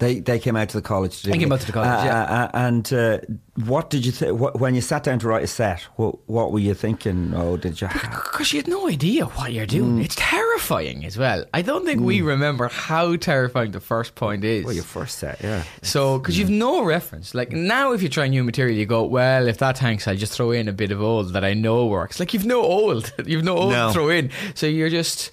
[0.00, 1.88] They they came out to the college to do They came out to the college,
[1.88, 2.22] Uh, yeah.
[2.24, 3.18] uh, and uh,
[3.66, 5.82] what did you think when you sat down to write a set?
[5.96, 7.32] What, what were you thinking?
[7.36, 7.88] Oh, did you?
[7.88, 9.98] Because you had no idea what you're doing.
[9.98, 10.04] Mm.
[10.04, 11.44] It's terrifying as well.
[11.52, 14.64] I don't think we remember how terrifying the first point is.
[14.64, 15.64] Well, your first set, yeah.
[15.82, 17.34] So, because you've no reference.
[17.34, 20.32] Like now, if you try new material, you go, well, if that tanks, I'll just
[20.32, 22.18] throw in a bit of old that I know works.
[22.18, 23.88] Like you've no old, you've no old No.
[23.88, 24.30] to throw in.
[24.54, 25.32] So you're just.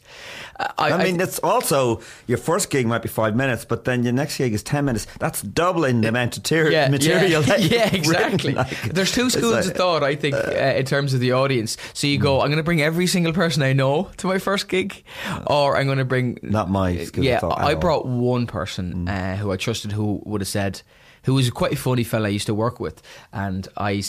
[0.59, 4.13] I, I mean, it's also your first gig might be five minutes, but then your
[4.13, 5.05] next gig is ten minutes.
[5.19, 7.43] That's doubling the amount of ter- yeah, material.
[7.47, 8.53] Yeah, yeah exactly.
[8.53, 8.81] like.
[8.93, 11.77] There's two schools like- of thought, I think, uh, in terms of the audience.
[11.93, 12.21] So you Mm.
[12.23, 15.03] go, I'm going to bring every single person I know to my first gig,
[15.45, 16.39] or I'm going to bring.
[16.41, 17.75] Not my school of Yeah, I.
[17.75, 17.79] Mm.
[17.81, 20.81] brought one person uh, who I trusted who would have said,
[21.23, 24.01] who was quite a funny fella I used to work with, and I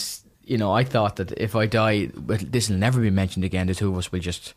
[0.45, 3.67] You know, I thought that if I die, this will never be mentioned again.
[3.67, 4.55] The two of us will just,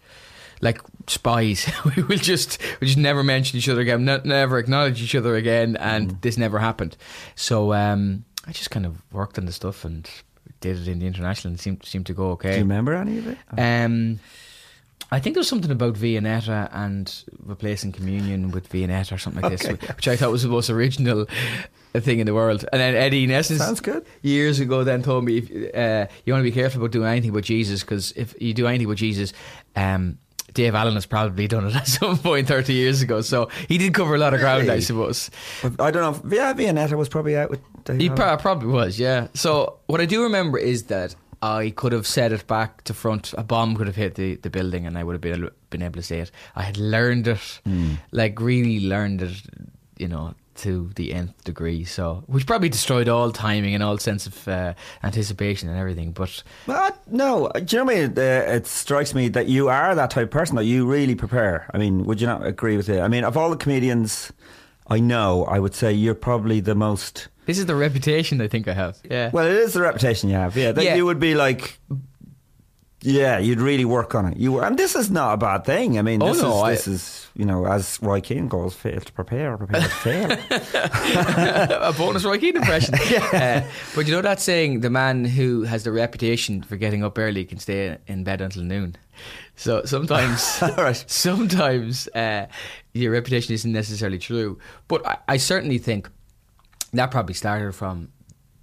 [0.63, 5.03] like spies, we will just, we just never mention each other again, ne- never acknowledge
[5.03, 6.21] each other again, and Mm.
[6.23, 6.97] this never happened.
[7.35, 10.09] So um, I just kind of worked on the stuff and
[10.61, 12.53] did it in the international, and seemed seemed to go okay.
[12.53, 13.37] Do you remember any of it?
[13.59, 14.21] Um,
[15.11, 17.13] I think there was something about Viennetta and
[17.45, 21.27] replacing communion with Viennetta or something like this, which I thought was the most original
[21.93, 22.65] thing in the world.
[22.73, 24.07] And then Eddie, in essence, Sounds good.
[24.23, 25.41] Years ago, then told me
[25.75, 28.67] uh, you want to be careful about doing anything with Jesus because if you do
[28.67, 29.35] anything with Jesus,
[29.77, 30.17] um,
[30.53, 33.21] Dave Allen has probably done it at some point 30 years ago.
[33.21, 35.31] So he did cover a lot of ground, I suppose.
[35.79, 36.21] I don't know.
[36.29, 37.61] If, yeah, Viennetta was probably out with.
[37.85, 39.29] Dave He pro- probably was, yeah.
[39.35, 43.35] So what I do remember is that I could have said it back to front.
[43.37, 45.83] A bomb could have hit the, the building, and I would have been able, been
[45.83, 46.31] able to say it.
[46.55, 47.95] I had learned it, Hmm.
[48.13, 49.43] like really learned it,
[49.99, 51.85] you know, to the nth degree.
[51.85, 56.13] So which probably destroyed all timing and all sense of uh, anticipation and everything.
[56.13, 58.19] But Well, no, do you know what I mean?
[58.19, 58.23] Uh,
[58.57, 61.69] it strikes me that you are that type of person that you really prepare.
[61.75, 63.01] I mean, would you not agree with it?
[63.01, 64.33] I mean, of all the comedians
[64.89, 67.29] I know, I would say you're probably the most.
[67.47, 68.99] this is the reputation I think I have.
[69.09, 69.31] Yeah.
[69.33, 70.57] Well, it is the reputation you have.
[70.57, 70.97] Yeah, that Yeah.
[70.97, 71.79] you would be like.
[73.05, 74.37] Yeah, you'd really work on it.
[74.37, 75.99] You were, and this is not a bad thing.
[75.99, 78.75] I mean, Oh, this, no, is, I- this is you know, as Roy Keane goes,
[78.75, 80.31] fail to prepare, prepare to fail.
[81.83, 82.95] a bonus Roy Keane impression.
[83.33, 87.19] uh, but you know that saying, the man who has the reputation for getting up
[87.19, 88.97] early can stay in bed until noon.
[89.57, 91.05] So sometimes, Right.
[91.07, 92.47] sometimes uh,
[92.93, 94.59] your reputation isn't necessarily true.
[94.89, 96.09] But I, I certainly think
[96.93, 98.11] that probably started from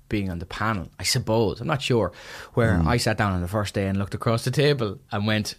[0.10, 1.62] being on the panel, I suppose.
[1.62, 2.12] I'm not sure.
[2.54, 2.88] Where hmm.
[2.88, 5.56] I sat down on the first day and looked across the table and went,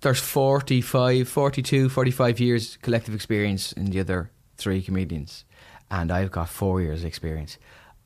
[0.00, 5.44] there's 45, 42, 45 years collective experience in the other three comedians.
[5.90, 7.58] And I've got four years experience.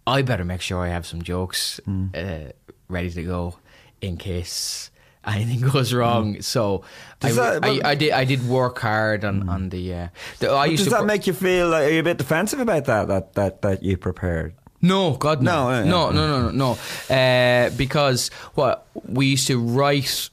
[0.07, 2.07] I better make sure I have some jokes hmm.
[2.15, 2.53] uh,
[2.89, 3.59] ready to go
[4.01, 4.91] in case
[5.25, 6.35] anything goes wrong.
[6.37, 6.41] Hmm.
[6.41, 6.85] So
[7.21, 10.67] I, that- I, I did I did work hard on, on the, uh, the I
[10.67, 13.09] used Does that make you feel like, are you a bit defensive about that?
[13.09, 14.55] That that that you prepared?
[14.83, 16.15] No, God, no, No, yeah, no, yeah.
[16.17, 16.77] no, no, no,
[17.11, 17.15] no.
[17.15, 20.29] Uh, because what we used to write,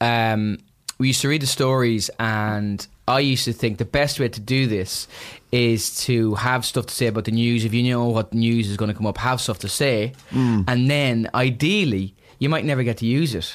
[0.00, 0.58] um,
[0.98, 4.40] we used to read the stories, and I used to think the best way to
[4.40, 5.08] do this
[5.50, 7.64] is to have stuff to say about the news.
[7.64, 10.64] If you know what news is going to come up, have stuff to say, Mm.
[10.68, 13.52] and then ideally, you might never get to use it.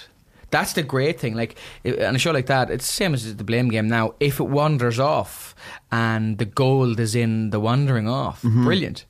[0.53, 1.33] That's the great thing.
[1.41, 1.53] Like
[1.85, 4.05] on a show like that, it's the same as the blame game now.
[4.19, 5.55] If it wanders off
[5.91, 9.05] and the gold is in the wandering off, brilliant.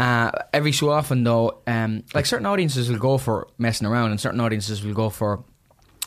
[0.00, 4.20] Uh, every so often, though, um, like certain audiences will go for messing around, and
[4.20, 5.44] certain audiences will go for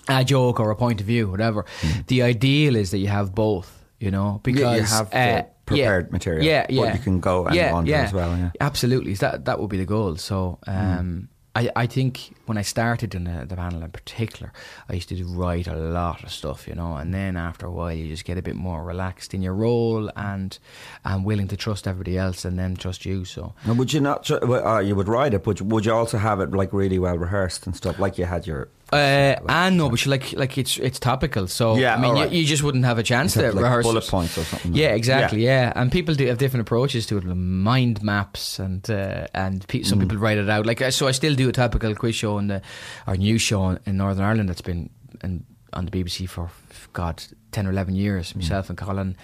[0.07, 1.65] a joke or a point of view, whatever.
[2.07, 3.75] The ideal is that you have both.
[4.01, 7.45] You know, because Yeah, you have uh, prepared yeah, material, Yeah, but you can go
[7.45, 8.03] and yeah, wander yeah.
[8.07, 8.51] as well, yeah.
[8.61, 10.15] Absolutely, that that would be the goal.
[10.15, 10.99] So, Mm.
[10.99, 14.51] um, I I think when I started in the, the panel in particular,
[14.89, 17.91] I used to write a lot of stuff, you know, and then after a while,
[17.93, 20.57] you just get a bit more relaxed in your role and
[21.03, 23.25] and willing to trust everybody else and then trust you.
[23.25, 24.29] So, And would you not?
[24.31, 27.65] Uh, you would write it, but would you also have it like really well rehearsed
[27.65, 28.67] and stuff, like you had your?
[28.91, 31.47] Uh, and no, but you like like it's it's topical.
[31.47, 32.31] So Yeah, I mean, alright.
[32.31, 34.73] you, you just wouldn't have a chance to like, rehearse bullet points or something.
[34.73, 35.43] Yeah, exactly.
[35.43, 39.79] Yeah, and people do have different approaches to it, mind maps, and uh, and pe-
[39.81, 39.85] Mm.
[39.85, 40.65] some people write it out.
[40.65, 42.61] Like uh, so, I still do a topical quiz show in the
[43.07, 44.89] our new show in Northern Ireland that's been
[45.21, 46.49] and on the BBC for
[46.93, 48.35] God ten or eleven years.
[48.35, 49.15] Myself and Colin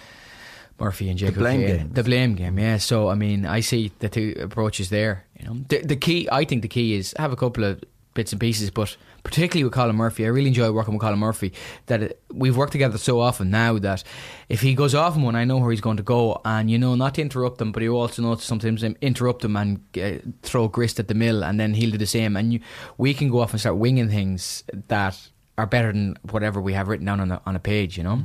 [0.78, 1.90] Murphy and Jacob The blame game.
[1.92, 2.76] The blame game, yeah.
[2.78, 5.24] So I mean, I see the two approaches there.
[5.40, 6.28] You know, the, the key.
[6.30, 7.82] I think the key is have a couple of
[8.16, 11.52] bits and pieces, but particularly with Colin Murphy, I really enjoy working with Colin Murphy.
[11.86, 14.02] That it, we've worked together so often now that
[14.48, 16.78] if he goes off on one, I know where he's going to go, and you
[16.78, 20.18] know not to interrupt him, but you also know to sometimes interrupt him and uh,
[20.42, 22.60] throw grist at the mill, and then he'll do the same, and you,
[22.98, 26.88] we can go off and start winging things that are better than whatever we have
[26.88, 27.96] written down on a, on a page.
[27.96, 28.22] You know.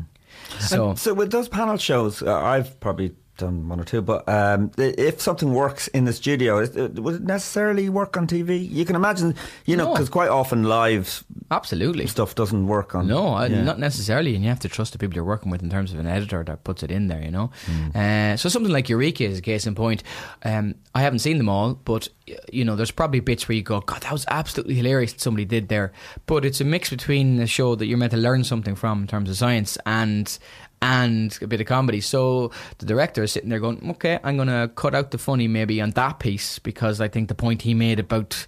[0.59, 4.27] So And so with those panel shows, uh, I've probably done one or two, but
[4.29, 8.69] um, if something works in the studio, is, uh, would it necessarily work on TV?
[8.69, 9.33] You can imagine,
[9.65, 9.91] you know, No.
[9.93, 12.05] because quite often live absolutely.
[12.07, 13.07] stuff doesn't work on.
[13.07, 13.63] No, uh, yeah.
[13.63, 15.99] not necessarily, and you have to trust the people you're working with in terms of
[15.99, 17.21] an editor that puts it in there.
[17.23, 17.97] You know, Hmm.
[17.97, 20.03] uh, so something like Eureka is a case in point.
[20.43, 22.09] Um, I haven't seen them all, but
[22.51, 25.45] you know, there's probably bits where you go, "God, that was absolutely hilarious that somebody
[25.45, 25.91] did there."
[26.27, 29.07] But it's a mix between a show that you're meant to learn something from in
[29.07, 30.37] terms of science and
[30.81, 32.01] and a bit of comedy.
[32.01, 35.47] So the director is sitting there going, "Okay, I'm going to cut out the funny
[35.47, 38.45] maybe on that piece because I think the point he made about."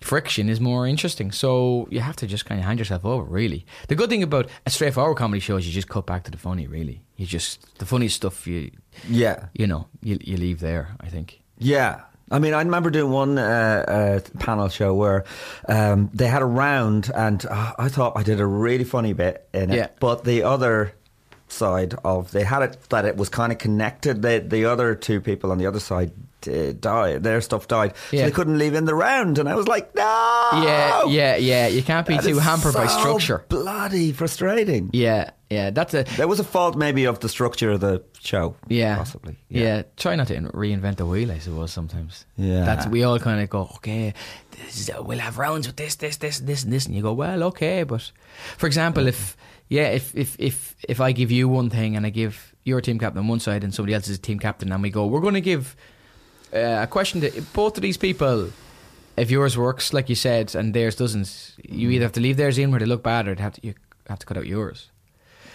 [0.00, 1.32] friction is more interesting.
[1.32, 3.64] So you have to just kind of hand yourself over, really.
[3.88, 6.36] The good thing about a straightforward comedy show is you just cut back to the
[6.36, 7.00] funny, really.
[7.16, 8.70] You just, the funny stuff, you,
[9.08, 9.46] Yeah.
[9.54, 11.40] you know, you, you leave there, I think.
[11.58, 12.02] Yeah.
[12.30, 15.24] I mean, I remember doing one uh, uh, panel show where
[15.70, 19.48] um, they had a round, and uh, I thought I did a really funny bit
[19.54, 19.76] in it.
[19.76, 19.88] Yeah.
[20.00, 20.92] But the other
[21.54, 24.22] side of they had it that it was kind of connected.
[24.22, 26.10] The the other two people on the other side
[26.46, 27.22] uh, died.
[27.22, 28.20] Their stuff died, Yeah.
[28.20, 29.38] so they couldn't leave in the round.
[29.38, 30.02] And I was like, no.
[30.62, 31.66] Yeah, yeah, yeah.
[31.68, 33.44] You can't be That too hampered by structure.
[33.48, 34.90] Bloody frustrating.
[34.92, 35.70] Yeah, yeah.
[35.70, 38.56] That's a, There was a fault maybe of the structure of the show.
[38.68, 38.96] yeah.
[38.96, 39.36] possibly.
[39.48, 39.84] Yeah.
[39.96, 42.26] Try not to reinvent the wheel, I suppose, sometimes.
[42.36, 42.64] Yeah.
[42.66, 44.12] That's, we all kind of go, okay,
[44.68, 46.84] is, we'll have rounds with this, this, this, this, and this.
[46.86, 47.84] And you go, well, okay.
[47.84, 48.10] But
[48.58, 49.34] for example, if,
[49.68, 52.98] yeah, if, if, if, if I give you one thing and I give your team
[52.98, 55.20] captain on one side and somebody else is a team captain and we go, we're
[55.20, 55.76] going to give
[56.54, 58.50] uh, a question to both of these people.
[59.16, 62.58] If yours works, like you said, and theirs doesn't, you either have to leave theirs
[62.58, 63.74] in where they look bad or have to, you
[64.08, 64.90] have to cut out yours.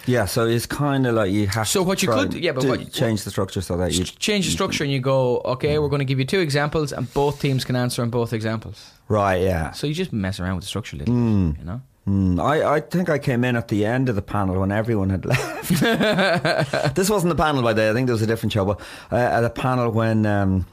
[0.05, 2.63] Yeah, so it's kind of like you have So to what you could- yeah, but
[2.63, 5.89] what- change the structure so that you change the structure and you go, okay, we're
[5.89, 8.91] going to give you two examples and both teams can answer on both examples.
[9.09, 9.71] right, yeah.
[9.71, 11.81] So you just mess around with the structure a little bit, you know?
[12.09, 15.11] Hmm, I, I think I came in at the end of the panel when everyone
[15.11, 15.69] had left.
[16.95, 17.89] this wasn't the panel by the way.
[17.91, 20.65] I think there was a different show, but uh, at a panel when um,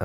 [0.00, 0.04] uh,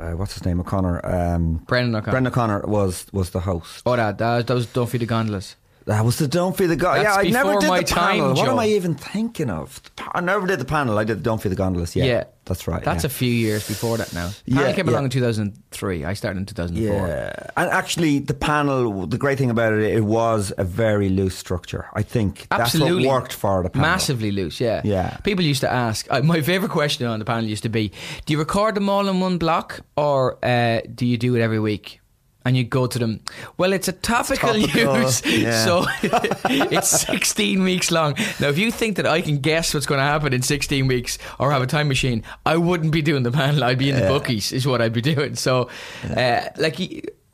[0.00, 2.10] uh, what's his name O'Connor, um, Brendan O'Connor.
[2.10, 3.82] Brendan O'Connor was was the host.
[3.84, 5.56] Oh, that, that, that was Feed the Gondolas.
[5.86, 7.04] That was the Don't Feed the Gondolas.
[7.04, 8.34] That's Yeah, I never did my the panel.
[8.34, 9.80] time, what am I even thinking of?
[10.12, 10.98] I never did the panel.
[10.98, 11.96] I did the Don't Feed the Gondolas.
[11.96, 12.24] Yeah, yeah.
[12.44, 12.82] that's right.
[12.82, 13.08] That's yeah.
[13.08, 14.30] a few years before that now.
[14.46, 14.92] Yeah, Panel came yeah.
[14.92, 16.04] along in 2003.
[16.04, 17.08] I started in 2004.
[17.08, 19.06] Yeah, and actually, the panel.
[19.06, 21.88] The great thing about it, it was a very loose structure.
[21.94, 23.02] I think Absolutely.
[23.02, 23.88] that's what worked for the panel.
[23.88, 24.82] Massively loose, yeah.
[24.84, 25.16] Yeah.
[25.18, 27.92] People used to ask, uh, my favourite question on the panel used to be,
[28.26, 31.60] do you record them all in one block or uh, do you do it every
[31.60, 32.01] week?
[32.44, 33.20] And you go to them,
[33.56, 35.64] well, it's a topical, Topical, use, yeah.
[35.64, 35.84] so
[36.44, 38.14] it's 16 weeks long.
[38.40, 41.18] Now, if you think that I can guess what's going to happen in 16 weeks
[41.38, 43.62] or have a time machine, I wouldn't be doing the panel.
[43.62, 45.36] I'd be in the bookies, is what I'd be doing.
[45.36, 45.68] So,
[46.16, 46.76] uh, like,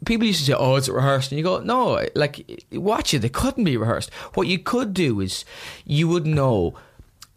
[0.05, 1.33] people used to say, oh, it's rehearsed.
[1.33, 3.25] And you go, no, like, watch it.
[3.25, 4.13] It couldn't be rehearsed.
[4.35, 5.45] What you could do is
[5.85, 6.75] you would know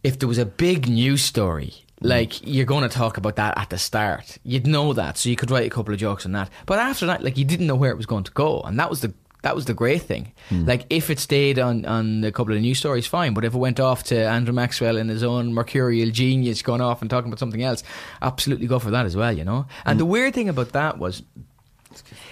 [0.03, 1.73] if there was a big news story.
[2.01, 2.09] Mm.
[2.09, 5.35] Like you're going to talk about that at the start, you'd know that, so you
[5.35, 6.49] could write a couple of jokes on that.
[6.65, 8.89] But after that, like you didn't know where it was going to go, and that
[8.89, 10.33] was the that was the great thing.
[10.49, 10.67] Mm.
[10.67, 13.33] Like if it stayed on on a couple of news stories, fine.
[13.33, 17.01] But if it went off to Andrew Maxwell and his own mercurial genius going off
[17.01, 17.83] and talking about something else,
[18.21, 19.35] absolutely go for that as well.
[19.35, 19.67] You know.
[19.85, 19.99] And mm.
[19.99, 21.23] the weird thing about that was,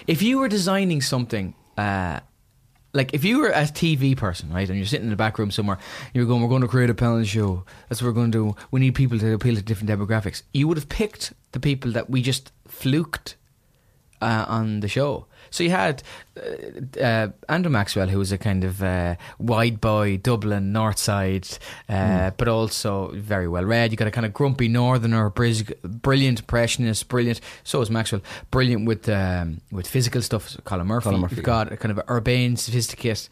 [0.06, 1.54] if you were designing something.
[1.78, 2.20] Uh,
[2.92, 5.50] like if you were a TV person, right, and you're sitting in the back room
[5.50, 5.78] somewhere,
[6.12, 7.64] you're going, "We're going to create a panel show.
[7.88, 8.56] That's what we're going to do.
[8.70, 12.10] We need people to appeal to different demographics." You would have picked the people that
[12.10, 13.36] we just fluked
[14.20, 15.26] uh, on the show.
[15.50, 16.02] So you had
[16.36, 21.48] uh, uh, Andrew Maxwell, who was a kind of uh, wide boy, Dublin North Side,
[21.88, 23.90] uh, but also very well read.
[23.90, 27.40] You got a kind of grumpy Northerner, bris- brilliant impressionist, brilliant.
[27.64, 30.48] So is Maxwell, brilliant with um, with physical stuff.
[30.48, 31.04] So Colin Murphy.
[31.04, 33.28] Colin Murphy, You've got a kind of urbane, sophisticated.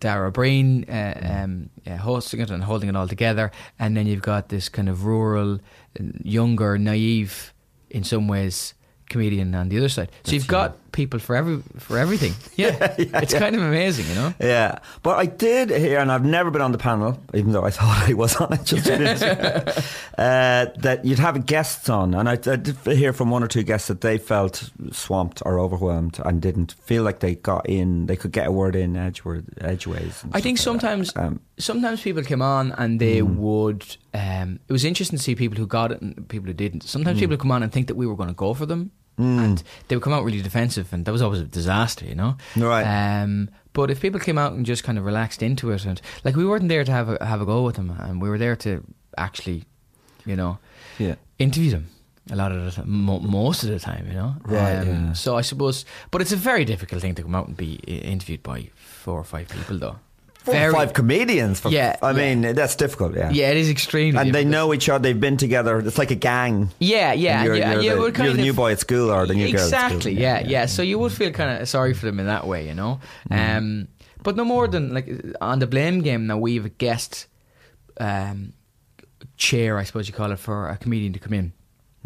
[0.00, 4.20] Dara Breen uh, um, yeah, hosting it and holding it all together, and then you've
[4.20, 5.60] got this kind of rural,
[6.22, 7.54] younger, naive,
[7.88, 8.74] in some ways,
[9.08, 10.10] comedian on the other side.
[10.24, 12.32] So you've got people for every for everything.
[12.56, 14.32] Yeah, it's kind of amazing, you know.
[14.40, 17.70] Yeah, but I did hear, and I've never been on the panel, even though I
[17.70, 19.72] thought I was on it just a minute ago,
[20.18, 23.64] uh, that you'd have guests on, and I, I did hear from one or two
[23.64, 28.16] guests that they felt swamped or overwhelmed and didn't feel like they got in, they
[28.16, 30.24] could get a word in edgeward, edgeways.
[30.32, 33.84] I think like sometimes Um, sometimes people came on and they would.
[34.14, 36.82] Um, it was interesting to see people who got it and people who didn't.
[36.84, 38.92] Sometimes people would come on and think that we were going to go for them,
[39.16, 42.36] and they would come out really defensive, and that was always a disaster, you know.
[42.56, 42.82] Right.
[42.84, 46.36] Um, but if people came out and just kind of relaxed into it, and like
[46.36, 48.56] we weren't there to have a, have a go with them, and we were there
[48.56, 48.84] to
[49.16, 49.64] actually,
[50.26, 50.58] you know,
[50.98, 51.14] yeah.
[51.38, 51.88] interview them
[52.30, 54.34] a lot of the time, most of the time, you know.
[54.34, 55.12] Um, Right, yeah.
[55.12, 58.42] So I suppose, but it's a very difficult thing to come out and be interviewed
[58.42, 59.98] by four or five people, though.
[60.44, 61.60] Four or Very- five comedians.
[61.60, 62.34] For, Yeah, I yeah.
[62.34, 63.30] mean, that's difficult, yeah.
[63.30, 64.20] Yeah, it is extremely.
[64.20, 66.70] And they know each other, they've been together, it's like a gang.
[66.78, 67.94] Yeah, yeah, And you're, yeah, you're yeah.
[67.94, 69.86] the, we're kind you're the new boy at school or the new girl at school.
[69.96, 70.12] Exactly.
[70.20, 72.74] Yeah, yeah, So you would feel kind of sorry for them in that way, you
[72.74, 73.00] know.
[73.30, 73.56] Mm.
[73.56, 73.88] Um,
[74.22, 75.08] but no more than like
[75.40, 76.26] on the blame game.
[76.26, 77.26] Now we have a guest
[77.98, 78.52] um,
[79.36, 81.52] chair, I suppose you call it, for a comedian to come in.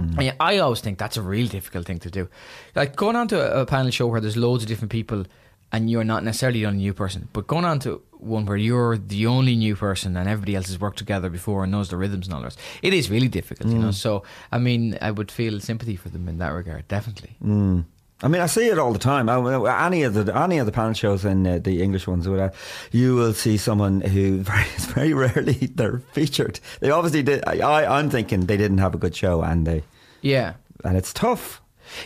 [0.01, 0.19] Mm.
[0.19, 2.29] And I always think that's a really difficult thing to do.
[2.77, 5.25] Like going on to a, a panel show where there's loads of different people
[5.73, 8.97] and you're not necessarily the only new person, but going on to one where you're
[8.99, 12.27] the only new person and everybody else has worked together before and knows the rhythms
[12.27, 13.73] and all the rest, it is really difficult, Mm.
[13.75, 13.91] you know.
[13.93, 17.37] So, I mean, I would feel sympathy for them in that regard, definitely.
[17.45, 17.85] Mm.
[18.21, 19.29] I mean, I see it all the time.
[19.29, 22.53] I, any of the any of the panel shows and uh, the English ones, whatever,
[22.91, 26.59] you will see someone who very, very rarely they're featured.
[26.81, 27.45] They obviously did.
[27.47, 29.85] I, I'm thinking they didn't have a good show, and they
[30.21, 30.55] Yeah.
[30.85, 31.61] and it's tough.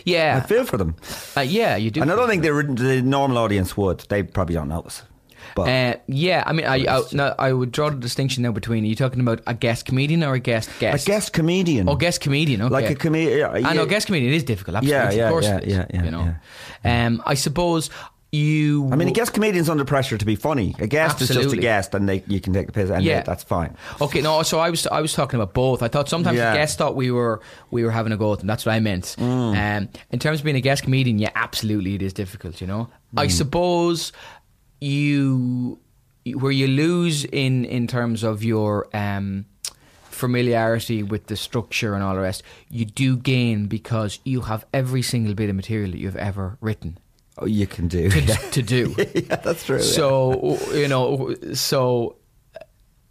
[0.05, 0.41] Yeah.
[0.43, 0.95] I feel for them,
[1.37, 2.01] Uh, yeah, you do.
[2.01, 3.99] and I don't think were, the normal audience would.
[4.09, 5.03] They probably don't notice.
[5.55, 8.83] But Uh, yeah, I mean, I, I, no, I would draw the distinction now between.
[8.85, 11.07] Are you talking about a guest comedian or a guest guest?
[11.07, 11.33] a guest?
[11.33, 12.61] comedian, Oh, guest comedian.
[12.61, 12.73] Okay.
[12.73, 13.49] like a comedian.
[13.65, 14.77] I know guest comedian is difficult.
[14.77, 16.35] Absolutely, Yeah, yeah, of course yeah, it is, yeah, yeah, You know,
[16.85, 17.89] um, I suppose
[18.33, 18.89] you.
[18.91, 20.75] I mean, a guest comedian's under pressure to be funny.
[20.79, 23.21] A guest is just a guest, and they you can take the piss, and Yeah.
[23.21, 23.77] that's fine.
[24.01, 24.41] Okay, no.
[24.43, 25.83] So I was I was talking about both.
[25.83, 26.51] I thought sometimes Yeah.
[26.51, 27.41] the guests thought we were
[27.71, 28.47] we were having a go at them.
[28.47, 29.15] That's what I meant.
[29.19, 29.77] Mm.
[29.77, 32.59] Um, in terms of being a guest comedian, yeah, absolutely, it is difficult.
[32.59, 33.21] You know, Mm.
[33.21, 34.11] I suppose
[34.81, 35.79] you
[36.35, 39.45] where you lose in in terms of your um,
[40.09, 42.43] familiarity with the structure and all the rest.
[42.69, 46.97] You do gain because you have every single bit of material that you've ever written
[47.37, 48.09] Oh, you can do.
[48.09, 48.35] to, yeah.
[48.35, 48.95] to do.
[49.15, 49.77] yeah, that's true.
[49.77, 49.83] yeah.
[49.83, 52.17] So you know, so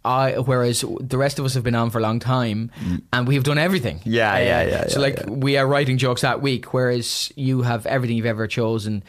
[0.05, 2.71] I whereas the rest of us have been on for a long time
[3.11, 3.99] and we've done everything.
[3.99, 4.01] Mm.
[4.05, 5.29] Yeah, yeah, yeah, So yeah, like yeah.
[5.29, 9.03] we are writing jokes that week, whereas you have everything you've ever chosen,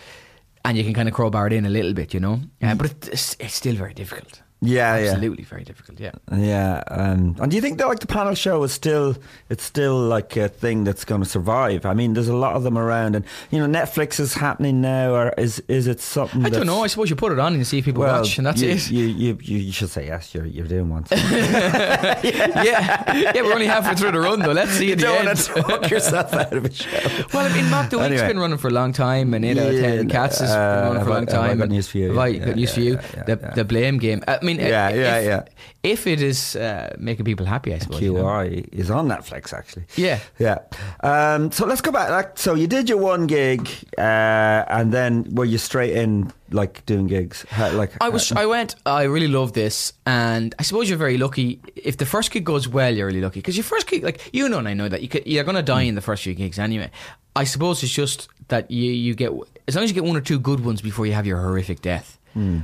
[0.65, 2.41] and you can kind of crowbar it in a little bit, you know.
[2.63, 4.41] Uh, but it's, it's still very difficult.
[4.65, 5.11] Yeah, yeah.
[5.13, 6.01] Absolutely very difficult.
[6.01, 6.13] Yeah.
[6.33, 9.17] Yeah, um, and do you think that like the panel show is still
[9.49, 11.85] it's still like a thing that's going to survive?
[11.87, 15.15] I mean, there's a lot of them around, and you know, Netflix is happening now,
[15.15, 16.45] or is is it something?
[16.45, 16.83] I don't know.
[16.85, 18.71] I suppose you put it on and see if people well, watch, and that's you,
[18.71, 18.91] it.
[18.91, 20.35] You, you you should say yes.
[20.35, 21.05] You're you're doing one.
[21.11, 23.33] yeah, yeah.
[23.43, 24.53] We're only halfway through the run though.
[24.53, 26.89] Let's see you don't want to talk yourself out of a show.
[27.33, 28.29] Well, I mean, Mock the Week's Anyway.
[28.29, 30.59] been running for a long time, and 8 out of 10 Yeah, Cats has been
[30.59, 31.59] uh, running for a long have I- time.
[31.59, 32.09] got news for you?
[32.09, 32.93] Have I Yeah, got news yeah, for you?
[32.95, 33.51] yeah, yeah, the, yeah.
[33.55, 34.23] the blame game.
[34.29, 35.45] I mean, Yeah, if, yeah, yeah.
[35.83, 38.01] If it is uh, making people happy, I suppose.
[38.01, 38.25] you know.
[38.25, 39.85] QI is on Netflix actually.
[39.97, 40.19] Yeah.
[40.39, 40.59] yeah.
[41.01, 42.11] Um, so let's go back.
[42.11, 46.85] Like, so you did your one gig, uh, and then were you straight in like
[46.87, 47.45] doing gigs?
[47.51, 48.33] How, like I was.
[48.33, 48.77] I went.
[48.87, 51.61] I really love this, and I suppose you're very lucky.
[51.77, 54.49] If the first gig goes well, you're really lucky because your first gig, like you
[54.49, 56.35] know, and I know that you could, you're going to die in the first few
[56.35, 56.91] gigs anyway.
[57.37, 59.33] I suppose it's just that you you get
[59.67, 61.81] as long as you get one or two good ones before you have your horrific
[61.83, 62.19] death.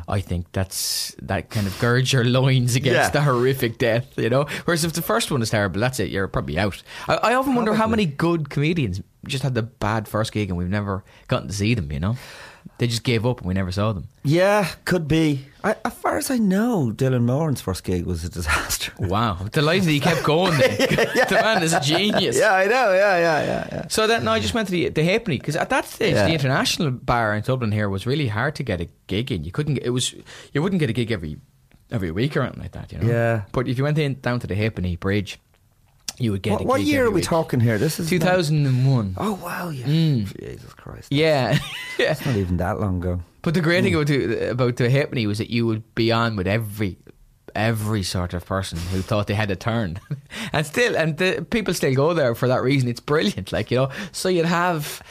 [0.08, 3.10] I think that's that kind of girds your loins against Yeah.
[3.10, 4.44] the horrific death, you know.
[4.64, 6.10] Whereas if the first one is terrible, that's it.
[6.10, 6.82] You're probably out.
[7.08, 10.58] I, I often wonder how many good comedians just had the bad first gig and
[10.58, 11.92] we've never gotten to see them.
[11.92, 12.16] You know,
[12.80, 14.08] they just gave up and we never saw them.
[14.24, 15.44] Yeah, could be.
[15.62, 18.90] I, as far as I know, Dylan Moran's first gig was a disaster.
[18.98, 20.56] Wow, delighted that he kept going.
[20.58, 20.76] Then.
[20.78, 22.38] the man is a genius.
[22.38, 22.94] yeah, I know.
[22.94, 23.88] Yeah, yeah, yeah, yeah.
[23.88, 26.26] So then, no, I just went to the the Halfpenny because at that stage, Yeah.
[26.26, 29.44] the international bar in Dublin here was really hard to get a gig in.
[29.44, 29.74] You couldn't.
[29.74, 30.14] Get, it was
[30.54, 31.36] you wouldn't get a gig every
[31.90, 32.92] every week or anything like that.
[32.92, 33.08] You know.
[33.12, 33.42] Yeah.
[33.52, 35.38] But if you went in down to the Halfpenny Bridge,
[36.20, 36.52] you would get.
[36.52, 37.24] What, what year are we week.
[37.24, 37.78] talking here?
[37.78, 39.14] This is Two thousand and one.
[39.16, 39.68] Oh wow!
[39.70, 39.86] Yeah.
[39.86, 41.08] Jesus Christ.
[41.10, 41.58] Yeah,
[41.98, 42.12] yeah.
[42.12, 43.20] It's not even that long ago.
[43.42, 44.00] But the great thing Hmm.
[44.00, 46.98] about the, about the Halfpenny was that you would be on with every
[47.56, 49.98] every sort of person who thought they had a turn,
[50.52, 52.88] and still, and the people still go there for that reason.
[52.88, 53.90] It's brilliant, like you know.
[54.12, 55.02] So you'd have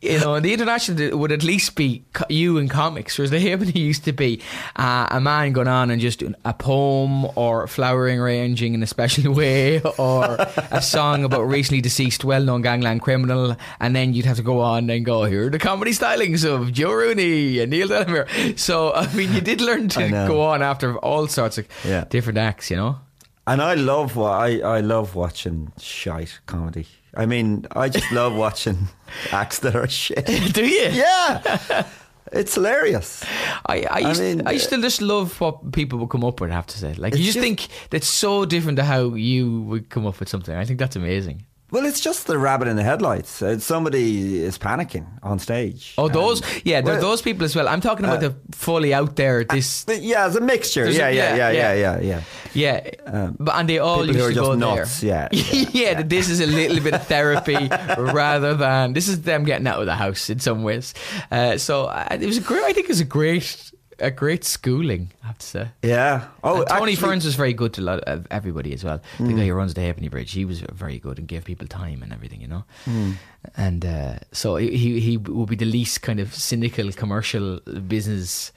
[0.00, 4.04] You know, the international would at least be you in comics, whereas the Halfpenny used
[4.04, 4.40] to be
[4.76, 8.86] uh, a man going on and just doing a poem or flowering arranging in a
[8.86, 10.36] special way or
[10.70, 14.88] a song about recently deceased well-known gangland criminal, and then you'd have to go on
[14.88, 18.28] and go, here are the comedy stylings of Joe Rooney and Neil Delamere.
[18.56, 22.04] So, I mean, you did learn to go on after all sorts of Yeah.
[22.08, 23.00] different acts, you know?
[23.48, 26.86] And I love wa- I I love watching shite comedy.
[27.14, 28.88] I mean, I just love watching
[29.32, 30.26] acts that are shit.
[30.52, 30.88] Do you?
[30.90, 31.86] Yeah,
[32.32, 33.24] it's hilarious.
[33.66, 36.40] I, I, I used, I, mean, used to just love what people would come up
[36.40, 36.50] with.
[36.50, 39.62] I have to say, like you just, just- think that's so different to how you
[39.62, 40.54] would come up with something.
[40.54, 41.44] I think that's amazing.
[41.70, 43.42] Well, it's just the rabbit in the headlights.
[43.42, 45.92] Uh, somebody is panicking on stage.
[45.98, 47.68] Oh, those, And- yeah, Well, those people as well.
[47.68, 49.44] I'm talking about uh, the fully out there.
[49.44, 50.84] This, but yeah, it's a mixture.
[50.84, 51.74] There's a- Yeah, yeah, yeah, yeah, yeah.
[51.74, 52.22] yeah, yeah,
[52.54, 52.90] yeah.
[53.12, 55.28] yeah, but and they all used who are to just go nuts, there.
[55.32, 59.44] yeah, yeah, that this is a little bit of therapy rather than this is them
[59.44, 60.94] getting out of the house in some ways.
[61.30, 62.64] Uh, so uh, it was a great.
[62.64, 65.10] I think it was a great, a great schooling.
[65.22, 65.68] I have to say.
[65.82, 66.28] Yeah.
[66.42, 69.00] Oh, And Tony actually- Ferns was very good to lot of everybody as well.
[69.18, 69.36] The hmm.
[69.36, 72.12] guy who runs the Halfpenny Bridge, he was very good and gave people time and
[72.12, 72.64] everything, you know.
[72.84, 73.12] Hmm.
[73.56, 78.52] And uh, so he he would be the least kind of cynical commercial business,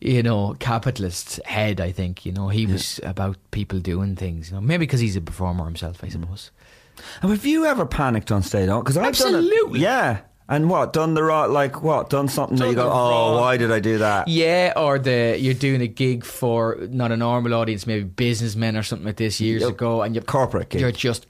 [0.00, 1.80] you know, capitalist head.
[1.80, 4.50] I think you know he was about people doing things.
[4.50, 6.12] You know, maybe because he's a performer himself, I hmm.
[6.12, 6.50] suppose.
[7.22, 8.68] And have you ever panicked on stage?
[8.68, 9.38] Because I've done it.
[9.38, 9.80] Absolutely.
[9.80, 10.20] Yeah.
[10.48, 11.46] And what done the right?
[11.46, 12.08] Like what?
[12.10, 14.28] Done something that you go, oh, wrong- why did I do that?
[14.28, 18.82] Yeah, or the you're doing a gig for not a normal audience, maybe businessmen or
[18.84, 19.70] something like this years Yep.
[19.70, 20.80] ago, and you Corporate gig.
[20.80, 21.26] You're just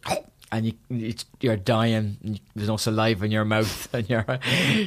[0.52, 2.38] and you you're dying.
[2.54, 4.38] There's no saliva in your mouth, and you're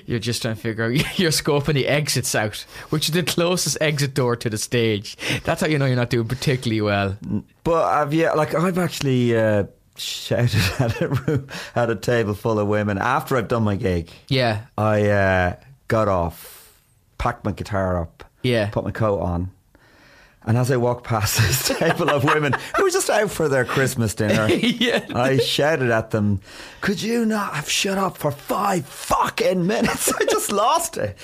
[0.05, 3.77] you're just trying to figure out you're scoping the exits out, which is the closest
[3.81, 5.17] exit door to the stage.
[5.43, 7.17] That's how you know you're not doing particularly well.
[7.63, 9.63] But have you like I've actually uh,
[9.99, 14.09] shouted at a room at a table full of women after I'd done my gig.
[14.27, 15.55] Yeah, I uh,
[15.87, 16.79] got off,
[17.17, 18.69] packed my guitar up, Yeah.
[18.71, 19.51] put my coat on.
[20.45, 21.37] And as I walked past
[21.67, 25.05] this table of women who were just out for their Christmas dinner, Yeah.
[25.13, 26.39] I shouted at them,
[26.81, 30.11] Could you not have shut up for five fucking minutes?
[30.19, 31.17] I just lost it.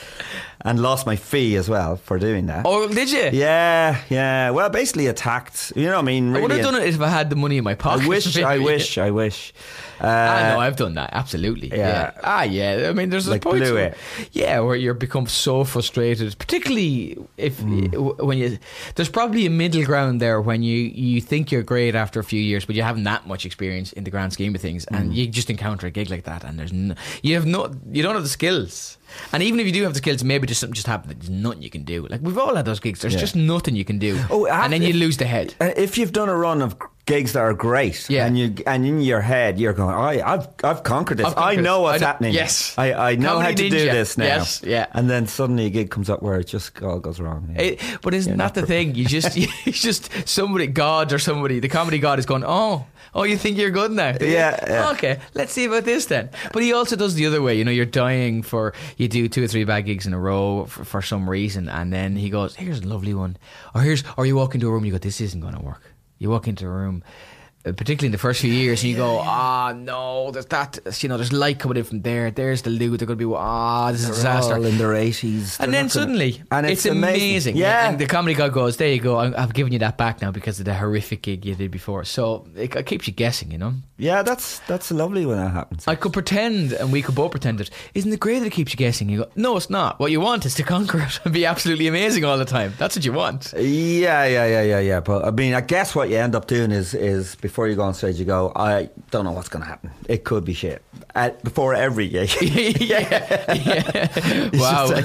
[0.61, 2.63] And lost my fee as well for doing that.
[2.65, 3.29] Oh, did you?
[3.31, 4.49] Yeah, yeah.
[4.49, 5.71] Well, basically attacked.
[5.75, 6.35] You know what I mean?
[6.35, 8.05] I would have done it if I had the money in my pocket.
[8.05, 9.53] I wish, I wish, I wish.
[10.01, 11.69] Uh, I know I've done that absolutely.
[11.69, 11.77] Yeah.
[11.77, 12.11] Yeah.
[12.23, 12.87] Ah, yeah.
[12.89, 13.59] I mean, there's a Like point.
[13.63, 13.97] blew it.
[14.31, 18.57] Yeah, where you become so frustrated, particularly if w- when you.
[18.95, 22.41] There's probably a middle ground there when you you think you're great after a few
[22.41, 25.11] years, but you haven't that much experience in the grand scheme of things, and Hmm.
[25.11, 28.15] you just encounter a gig like that, and there's no, you have no, you don't
[28.15, 28.97] have the skills.
[29.31, 31.15] And even if you do have the skills, maybe just something just happened.
[31.21, 32.07] There's nothing you can do.
[32.07, 32.99] Like we've all had those gigs.
[33.01, 33.19] There's Yeah.
[33.21, 34.19] just nothing you can do.
[34.29, 35.53] Oh, and then you lose the head.
[35.61, 36.75] Uh, if you've done a run of
[37.05, 38.25] gigs that are great, Yeah.
[38.25, 41.27] and you and in your head you're going, I, I've I've conquered this.
[41.27, 42.33] I've conquered I know what's I happening.
[42.33, 42.73] yes.
[42.77, 44.25] I, I know how Comedy to do this now.
[44.25, 44.87] Yes, yeah.
[44.93, 47.53] And then suddenly a gig comes up where it just all goes wrong.
[47.57, 48.95] It, but isn't You're that not the thing?
[48.95, 49.35] You just,
[49.65, 53.57] you just somebody, God or somebody, the comedy God is going, oh, oh, you think
[53.57, 54.15] you're good now?
[54.19, 54.89] Yeah, yeah.
[54.91, 56.29] Okay, let's see about this then.
[56.53, 57.55] But he also does the other way.
[57.57, 60.65] You know, you're dying for you do two or three bad gigs in a row
[60.65, 63.37] for, for some reason, and then he goes, here's a lovely one,
[63.75, 65.61] or here's, or you walk into a room, and you go, this isn't going to
[65.61, 65.81] work.
[66.17, 67.03] You walk into a room.
[67.73, 71.17] Particularly in the first few years, and you go, ah, no, there's that, you know,
[71.17, 72.29] there's light coming in from there.
[72.29, 72.97] There's the loo.
[72.97, 74.55] They're going to be, ah, this is a disaster.
[74.55, 77.57] all in their eighties, And then suddenly, and it's, it's, amazing.
[77.57, 80.21] Yeah, And the comedy guy goes, there you go, I'm, I've given you that back
[80.21, 82.03] now because of the horrific gig you did before.
[82.03, 83.73] So it, it keeps you guessing, you know?
[83.97, 84.23] yeah.
[84.23, 85.87] That's that's lovely when that happens.
[85.87, 87.69] I could pretend, and we could both pretend it.
[87.93, 89.07] Isn't it great that it keeps you guessing?
[89.07, 89.99] You go, no, it's not.
[89.99, 92.73] What you want is to conquer it and be absolutely amazing all the time.
[92.77, 93.53] That's what you want.
[93.55, 94.99] Yeah, yeah, yeah, yeah, yeah.
[94.99, 97.83] But I mean, I guess what you end up doing is is before you go
[97.83, 99.91] on stage, you go, I don't know what's going to happen.
[100.09, 100.81] It could be shit.
[101.15, 103.53] At, before every gig, yeah.
[103.53, 104.49] yeah.
[104.53, 104.87] Wow.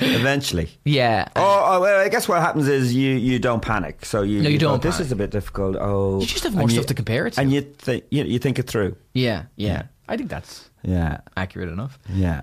[0.00, 0.68] eventually.
[0.84, 1.28] yeah.
[1.36, 4.04] Oh, well, I guess what happens is you, you don't panic.
[4.04, 5.06] So you, No, you go, don't This panic.
[5.06, 5.76] is a bit difficult.
[5.78, 7.40] Oh, You just have more and stuff to compare it to.
[7.40, 8.96] and you think you, you think it through.
[9.14, 9.44] Yeah.
[9.56, 9.84] Yeah.
[10.08, 11.98] I think that's Yeah, accurate enough.
[12.12, 12.42] yeah.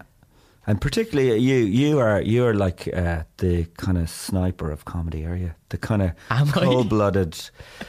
[0.67, 5.23] And particularly you, you are you are like uh, the kind of sniper of comedy,
[5.23, 5.51] are you?
[5.69, 6.11] The kind of
[6.53, 7.83] cold-blooded, uh,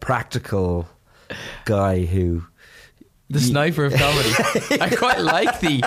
[0.00, 0.88] practical
[1.64, 2.44] guy who.
[3.28, 4.30] The sniper of comedy.
[4.80, 5.82] I quite like the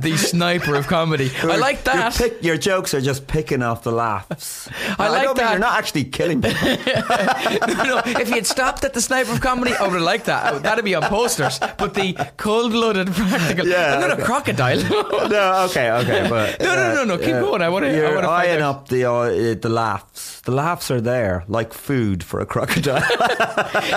[0.00, 1.30] the sniper of comedy.
[1.42, 2.14] I like that.
[2.14, 4.68] pick, your jokes are just picking off the laughs.
[4.98, 5.50] I like don't mean that.
[5.52, 6.60] You're not actually killing people.
[6.66, 10.24] no, no, if he had stopped at the sniper of comedy, I would have liked
[10.26, 10.62] that.
[10.64, 11.60] That'd be on posters.
[11.60, 13.66] But the cold-blooded practical.
[13.68, 14.22] Yeah, I'm not okay.
[14.22, 15.28] a crocodile.
[15.28, 17.62] no, okay, okay, but No, no, no, no, keep going.
[17.62, 18.76] I wanna- You're wanna eyeing out.
[18.76, 20.40] up the uh, the laughs.
[20.40, 23.02] The laughs are there, like food for a crocodile.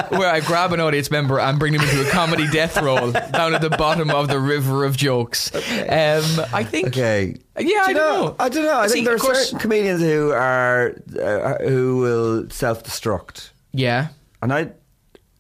[0.09, 3.53] Where I grab an audience member and bring them into a comedy death roll down
[3.55, 5.53] at the bottom of the river of jokes.
[5.55, 6.87] um, I think.
[6.87, 7.35] Okay.
[7.57, 8.35] Yeah, Do I don't know.
[8.39, 8.77] I don't know.
[8.77, 14.07] I See, think there are course- certain comedians who are uh, who will self-destruct, Yeah,
[14.41, 14.69] and I,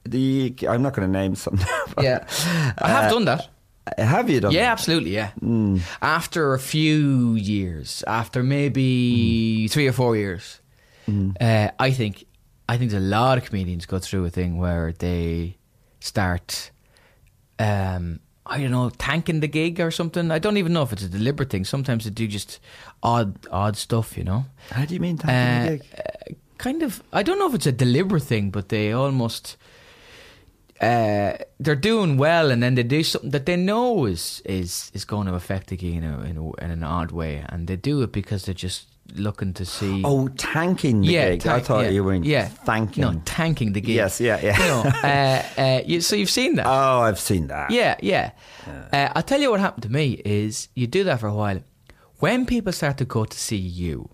[0.03, 1.59] the I'm not going to name some.
[2.01, 2.25] yeah.
[2.77, 3.49] I have Uh, done that.
[3.99, 4.51] Have you done?
[4.51, 4.71] Yeah, that?
[4.71, 5.11] absolutely.
[5.11, 5.29] Yeah.
[5.39, 5.77] Hmm.
[6.01, 10.59] After a few years, after maybe three or four years,
[11.07, 12.25] uh, I think
[12.67, 15.57] I think there's a lot of comedians go through a thing where they
[15.99, 16.71] start,
[17.59, 20.29] um, I don't know, tanking the gig or something.
[20.31, 21.65] I don't even know if it's a deliberate thing.
[21.65, 22.59] Sometimes they do just
[23.01, 24.45] odd odd stuff, you know.
[24.71, 25.83] How do you mean tanking the Uh, gig?
[25.97, 27.01] uh, kind of.
[27.11, 29.57] I don't know if it's a deliberate thing, but they almost
[30.81, 35.05] uh, they're doing well, and then they do something that they know is is is
[35.05, 37.77] going to affect the gig in, a, in, a, in an odd way, and they
[37.77, 40.01] do it because they're just looking to see.
[40.03, 41.47] Oh, tanking the yeah, gig.
[41.47, 43.01] I thought yeah, you were yeah, thanking.
[43.01, 43.95] No, tanking the gig.
[43.95, 44.57] Yes, yeah, yeah.
[44.59, 46.65] You know, uh, uh, you, so you've seen that.
[46.65, 47.71] Oh, I've seen that.
[47.71, 48.31] Yeah, yeah.
[48.91, 51.61] Uh, I'll tell you what happened to me is you do that for a while.
[52.19, 54.09] When people start to go to see you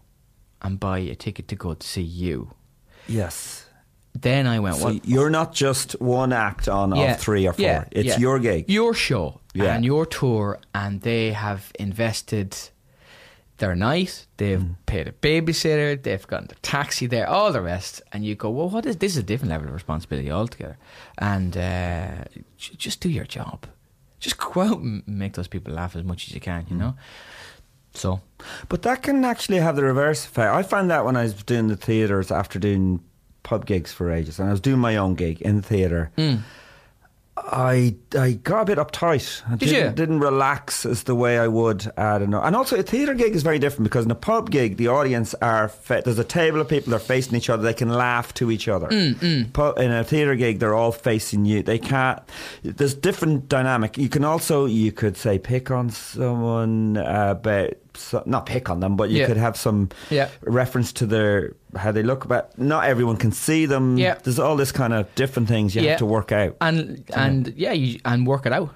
[0.62, 2.52] and buy a ticket to go to see you,
[3.08, 3.66] Yes.
[4.14, 7.54] then I went, So well, you're not just one act on yeah, of three or
[7.54, 7.64] four.
[7.64, 8.66] yeah, it's your gig.
[8.68, 12.58] your show, and your tour, and they have invested
[13.62, 14.28] their night.
[14.38, 14.76] They've Mm.
[14.86, 15.90] paid a babysitter.
[16.04, 19.14] They've gotten the taxi there, all the rest, and you go, well, what is this?
[19.14, 20.78] Is a different level of responsibility altogether,
[21.18, 22.26] and uh,
[22.58, 23.66] j- just do your job.
[24.20, 26.64] Just go out and make those people laugh as much as you can.
[26.66, 26.72] Mm.
[26.72, 26.94] You know.
[27.94, 28.20] So
[28.70, 30.54] But that can actually have the reverse effect.
[30.54, 33.00] I found that when I was doing the theatres after doing
[33.44, 36.10] pub gigs for ages, and I was doing my own gig in the theatre.
[37.46, 39.42] I I got a bit uptight.
[39.48, 39.92] I Did didn't, you?
[39.96, 43.44] didn't relax as the way I would at an and also a theatre gig is
[43.44, 46.68] very different because in a pub gig the audience are fa- there's a table of
[46.70, 48.88] people they're facing each other they can laugh to each other.
[48.88, 51.64] Mm, Pu- In a theatre gig they're all facing you.
[51.64, 52.20] They can't.
[52.64, 53.98] There's different dynamic.
[53.98, 58.80] You can also you could say pick on someone uh, about so, not pick on
[58.80, 59.28] them, but you Yeah.
[59.28, 60.28] could have some Yeah.
[60.42, 62.28] reference to their how they look.
[62.28, 63.98] But not everyone can see them.
[63.98, 64.16] Yeah.
[64.24, 66.56] There's all this kind of different things you have to work out.
[66.62, 68.70] and and yeah, you, and work it out.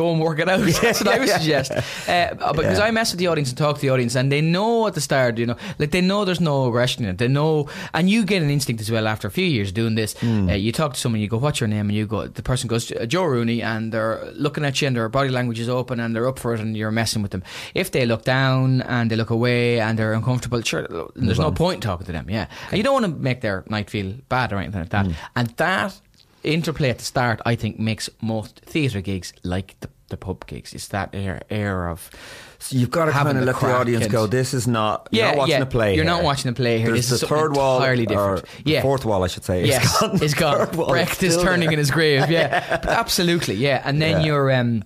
[0.00, 0.60] Go and work it out.
[0.82, 1.70] That's what I would yeah, suggest.
[1.72, 2.88] Uh, because Yeah.
[2.88, 5.00] I mess with the audience and talk to the audience, and they know at the
[5.08, 7.18] start, you know, like they know there's no aggression in it.
[7.18, 10.10] They know, and you get an instinct as well after a few years doing this.
[10.24, 10.48] Hmm.
[10.48, 12.66] Uh, you talk to someone, you go, "What's your name?" and you go, the person
[12.68, 16.08] goes, "Joe Rooney," and they're looking at you, and their body language is open, and
[16.16, 17.42] they're up for it, and you're messing with them.
[17.74, 21.82] If they look down and they look away and they're uncomfortable, sure, there's no point
[21.82, 22.26] talking to them.
[22.30, 25.06] Yeah, and you don't want to make their night feel bad or anything like that.
[25.06, 25.12] Hmm.
[25.36, 26.00] And that
[26.42, 30.72] interplay at the start, I think, makes most theatre gigs like the, the pub gigs.
[30.74, 32.10] It's that air air of
[32.58, 34.26] So you've got to kind of let the audience and- go.
[34.26, 35.08] This is not.
[35.12, 35.62] You're Yeah, not watching yeah.
[35.62, 35.94] a play.
[35.96, 36.24] You're not here.
[36.24, 36.86] watching a play here.
[36.92, 38.64] There's This the is third wall, entirely or different.
[38.64, 38.82] the Yeah.
[38.82, 39.64] fourth wall, I should say.
[39.66, 40.22] yes, It's gone.
[40.22, 40.34] it's
[40.74, 40.86] gone.
[40.88, 41.72] Brecht is turning there.
[41.74, 42.30] in his grave.
[42.30, 43.54] Yeah, absolutely.
[43.54, 44.26] Yeah, and then Yeah.
[44.26, 44.82] you're um,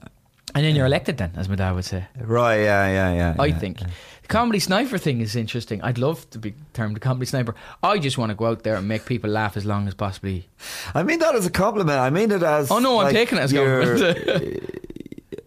[0.57, 1.17] and then you're elected.
[1.17, 2.05] Then, as my dad would say.
[2.21, 2.61] Right.
[2.63, 2.87] Yeah.
[2.89, 3.13] Yeah.
[3.15, 3.35] Yeah.
[3.39, 3.59] I yeah.
[3.59, 3.79] think.
[4.25, 5.83] The comedy sniper thing is interesting.
[5.83, 7.55] I'd love to be termed a comedy sniper.
[7.83, 10.49] I just want to go out there and make people laugh as long as possibly.
[10.95, 11.99] I mean that as a compliment.
[11.99, 12.71] I mean it as.
[12.71, 14.71] Oh no, I'm like, taking it as a compliment.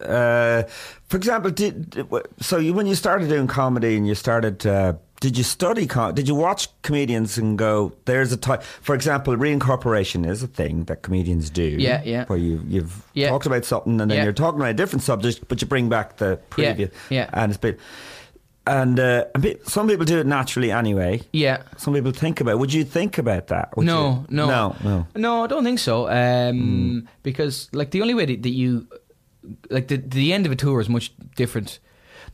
[0.02, 0.62] uh,
[1.08, 2.08] for example, did, did-
[2.40, 5.84] so you, when you started doing comedy and you started, uh, did you study?
[5.88, 8.62] Com- did you watch comedians and go, "There's a type"?
[8.62, 11.64] For example, reincorporation is a thing that comedians do.
[11.64, 12.26] Yeah, yeah.
[12.26, 13.30] Where you you've Yeah.
[13.30, 14.22] talked about something and then Yeah.
[14.24, 16.90] you're talking about a different subject, but you bring back the previous.
[17.10, 17.30] Yeah, yeah.
[17.32, 17.76] And it's been,
[18.68, 21.20] and uh, a bit, some people do it naturally anyway.
[21.32, 21.62] yeah.
[21.76, 22.52] Some people think about.
[22.52, 22.58] it.
[22.58, 23.68] Would you think about that?
[23.76, 25.06] No, no, no, no.
[25.16, 25.44] no.
[25.44, 26.08] I don't think so.
[26.08, 28.86] Um, Because like the only way that, that you
[29.70, 31.78] like the the end of a tour is much different.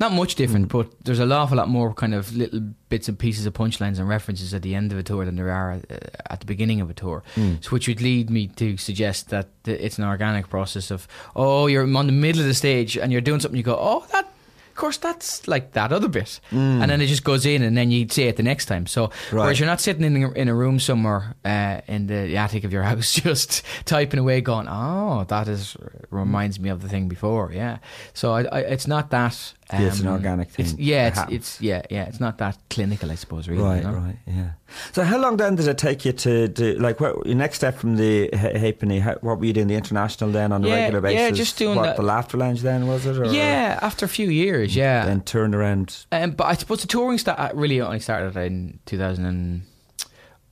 [0.01, 3.47] Not much different, but there's an awful lot more kind of little bits and pieces
[3.47, 5.97] of punchlines and references at the end of a tour than there are uh,
[6.30, 7.22] at the beginning of a tour.
[7.61, 11.07] So which would lead me to suggest that th- it's an organic process of
[11.37, 13.57] oh, you're on the middle of the stage and you're doing something.
[13.57, 14.26] You go, oh, that.
[14.75, 17.93] Of course, that's like that other bit, and then it just goes in, and then
[17.93, 18.87] you say it the next time.
[18.89, 19.45] So, Right.
[19.45, 22.72] whereas you're not sitting in a, in a room somewhere uh, in the attic of
[22.72, 25.77] your house, just typing away, going, "Oh, that is
[26.11, 27.79] reminds me of the thing before." Yeah.
[28.14, 29.55] So I, I, it's not that.
[29.70, 32.04] Um, Yeah, it's an organic it's- thing yeah, it's, it's yeah, yeah.
[32.04, 33.48] It's not that clinical, I suppose.
[33.48, 33.62] Really.
[33.62, 33.94] Right, you know?
[33.94, 34.50] right, yeah.
[34.92, 36.74] So, how long then did it take you to do?
[36.78, 38.98] Like, what your next step from the ha- halfpenny?
[38.98, 41.20] How, what were you doing the international then on a Yeah, regular basis?
[41.20, 43.16] yeah, just doing what, that- the laughter lounge then was it?
[43.16, 45.06] Or Yeah, after a few years, yeah.
[45.06, 46.04] Then turned around.
[46.12, 49.62] Um, but I suppose the touring sta- really only started in 2000 and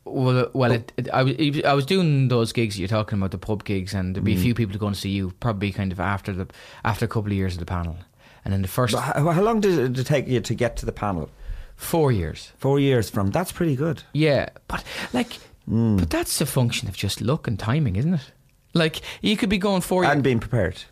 [0.04, 1.34] well, well it, it, I, was,
[1.64, 4.34] I was doing those gigs that you're talking about, the pub gigs, and there'd be
[4.34, 4.42] a Mm.
[4.42, 6.48] few people going to see you, probably kind of after the
[6.84, 7.96] after a couple of years of the panel,
[8.44, 10.92] and in the first how, how long did it take you to get to the
[10.92, 11.30] panel?
[11.76, 13.30] four years, Four years from.
[13.30, 14.02] That's pretty good.
[14.12, 14.48] yeah.
[14.68, 15.38] But like,
[15.70, 15.96] Mm.
[15.98, 18.32] but that's a function of just luck and timing, isn't it?
[18.74, 20.22] Like you could be going four And years.
[20.24, 20.82] being prepared.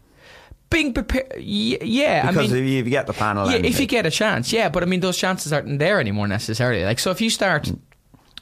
[0.71, 1.33] being prepared.
[1.41, 4.53] Yeah, I Because mean, if you get the panel, yeah, if you get a chance,
[4.53, 4.69] yeah.
[4.69, 6.85] But I mean, those chances aren't there anymore necessarily.
[6.85, 7.69] Like, so if you start,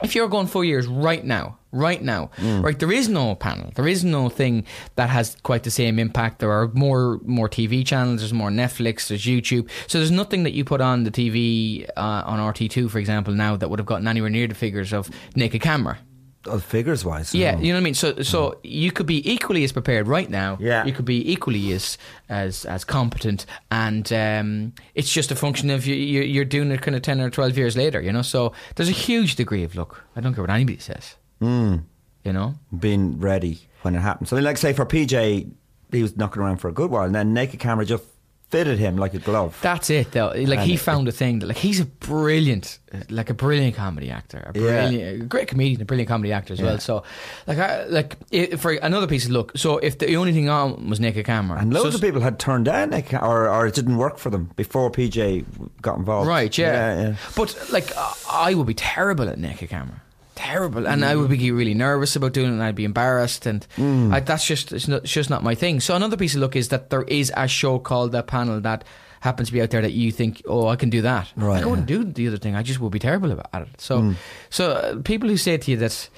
[0.03, 2.62] if you're going four years right now, right now, Mm.
[2.64, 4.64] right, there is no panel, there is no thing
[4.96, 6.38] that has quite the same impact.
[6.38, 9.68] There are more more TV channels, there's more Netflix, there's YouTube.
[9.86, 13.57] So there's nothing that you put on the TV uh, on RT2, for example, now
[13.57, 15.99] that would have gotten anywhere near the figures of Naked Camera.
[16.59, 17.61] Figures wise, Yeah, no.
[17.61, 17.94] you know what I mean.
[17.94, 20.57] So, so you could be equally as prepared right now.
[20.61, 20.84] Yeah.
[20.84, 25.86] you could be equally as as as competent, and um, it's just a function of
[25.86, 28.01] you, you you're doing it kind of ten or twelve years later.
[28.01, 30.05] You know, so there's a huge degree of luck.
[30.16, 31.16] I don't care what anybody says.
[31.42, 31.84] Mm.
[32.24, 34.32] You know, being ready when it happens.
[34.32, 35.51] I mean, like say for PJ,
[35.92, 38.05] he was knocking around for a good while, and then Naked Camera just
[38.51, 39.59] fitted him like a glove.
[39.61, 40.28] that's it though.
[40.28, 42.78] Like And he it- found a thing that like he's a brilliant,
[43.11, 46.59] like a brilliant comedy actor, a brilliant, a great comedian, a brilliant comedy actor as
[46.61, 46.66] Yeah.
[46.66, 46.78] well.
[46.78, 47.03] So,
[47.46, 49.53] like, I, like i for another piece of luck.
[49.57, 52.38] So if the only thing on was Naked Camera, and loads so of people had
[52.38, 55.44] turned down Naked or, or it didn't work for them before PJ
[55.82, 56.26] got involved.
[56.28, 56.72] Right, yeah.
[56.72, 57.16] yeah, yeah.
[57.36, 57.90] But like,
[58.32, 60.01] I would be terrible at naked camera.
[60.39, 63.66] Terrible, and I would be really nervous about doing it, and I'd be embarrassed, and
[63.76, 64.14] Mm.
[64.14, 65.80] I, that's just it's, not, it's just not my thing.
[65.80, 68.84] So another piece of luck is that there is a show called The Panel that
[69.20, 71.32] happens to be out there that you think, oh, I can do that.
[71.34, 71.97] Right, I wouldn't yeah.
[71.99, 72.55] do the other thing.
[72.55, 73.80] I just would be terrible about at it.
[73.80, 74.14] So,
[74.49, 76.09] so uh, people who say to you that.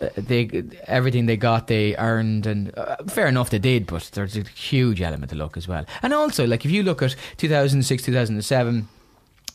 [0.00, 4.36] Uh, they everything they got they earned and uh, fair enough they did but there's
[4.36, 8.04] a huge element of luck as well and also like if you look at 2006
[8.04, 8.88] 2007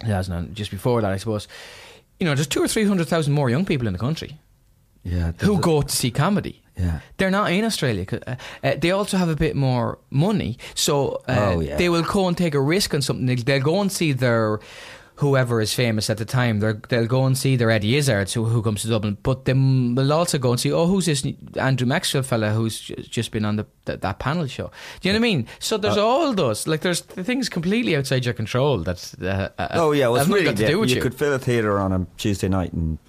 [0.02, 1.48] 2000 just before that I suppose
[2.20, 4.38] you know there's two or three hundred thousand more young people in the country
[5.03, 5.32] yeah.
[5.41, 6.99] who go to see comedy Yeah.
[7.18, 8.05] they're not in Australia.
[8.11, 10.95] uh, uh, they also have a bit more money so
[11.28, 11.78] uh, Oh, yeah.
[11.78, 14.59] they will go and take a risk on something they'll, they'll go and see their
[15.18, 18.45] whoever is famous at the time they're, they'll go and see their Eddie Izzards who,
[18.45, 19.18] who comes to Dublin.
[19.24, 23.32] But they will also go and see oh who's this Andrew Maxwell fella who's just
[23.32, 24.72] been on the, that that panel show?
[25.01, 25.47] Do you know what I mean?
[25.59, 29.68] So Uh, there's all those like there's things completely outside your control that's uh, uh,
[29.72, 31.80] Oh yeah, well, it's really got to do with you, you, could fill a theatre
[31.80, 32.99] on a Tuesday night in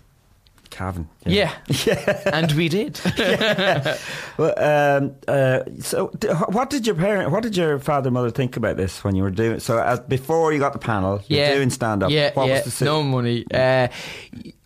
[0.77, 1.09] Cavan.
[1.25, 1.51] you know.
[1.87, 3.01] yeah and we did
[4.37, 6.09] Well, um, uh, so,
[6.51, 9.23] what did your parent, what did your father and mother think about this when you
[9.23, 9.61] were doing?
[9.61, 12.11] So, as before you got the panel, you're doing stand up.
[12.11, 12.63] Yeah, what yeah.
[12.63, 13.47] was the no money.
[13.53, 13.89] Uh,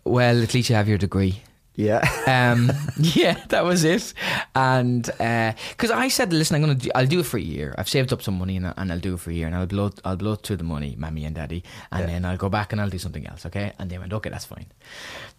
[0.03, 1.41] well, at least you have your degree.
[1.81, 2.01] Yeah,
[2.51, 4.13] Um, yeah, that was it.
[4.55, 7.73] And because I said, listen, I'm gonna, do, I'll do it for a year.
[7.77, 9.55] I've saved up some money and, I- and I'll do it for a year, and
[9.55, 12.71] I'll blow, I'll blow through the money, mommy and daddy, and then I'll go back
[12.71, 13.45] and I'll do something else.
[13.45, 13.73] Okay?
[13.79, 14.67] And they went, okay, that's fine.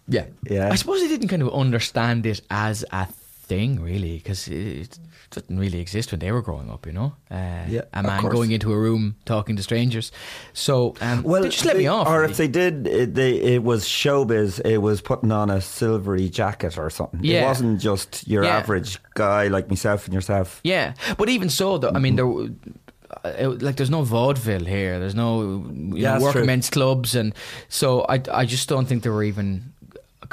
[0.07, 0.69] Yeah, Yeah.
[0.71, 4.97] I suppose they didn't kind of understand it as a thing, really, because it
[5.33, 6.85] didn't really exist when they were growing up.
[6.85, 10.11] You know, uh, Yeah, a man going into a room talking to strangers.
[10.53, 12.07] So, um, they just let they- me off.
[12.07, 12.31] Or really.
[12.31, 14.59] if they did, it, they, it was showbiz.
[14.65, 17.23] It was putting on a silvery jacket or something.
[17.25, 18.57] It wasn't just your Yeah.
[18.57, 20.59] average guy like myself and yourself.
[20.63, 24.99] Yeah, but even so, though, I mean, there, uh, it- like, there's no vaudeville here.
[24.99, 26.45] There's no you Yeah, know, that's true.
[26.45, 27.33] men's clubs, and
[27.69, 29.72] so I, I just don't think there were even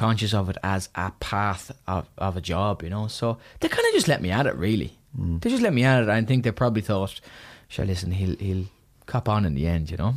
[0.04, 3.08] conscious of it as a path of, of a job, you know.
[3.08, 3.26] So
[3.60, 4.90] they kind of just let me at it, really.
[5.18, 5.40] Mm.
[5.40, 6.08] They just let me at it.
[6.08, 7.20] I think they probably thought,
[7.68, 8.66] "Sure, listen, he'll he'll
[9.06, 10.14] cop on in the end," you know.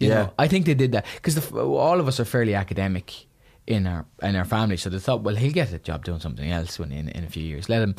[0.00, 0.14] You Yeah.
[0.22, 3.26] know, I think they did that because all of us are fairly academic
[3.66, 6.50] in our in our family, so they thought, well, he'll get a job doing something
[6.50, 7.68] else when in, in a few years.
[7.68, 7.94] Let him.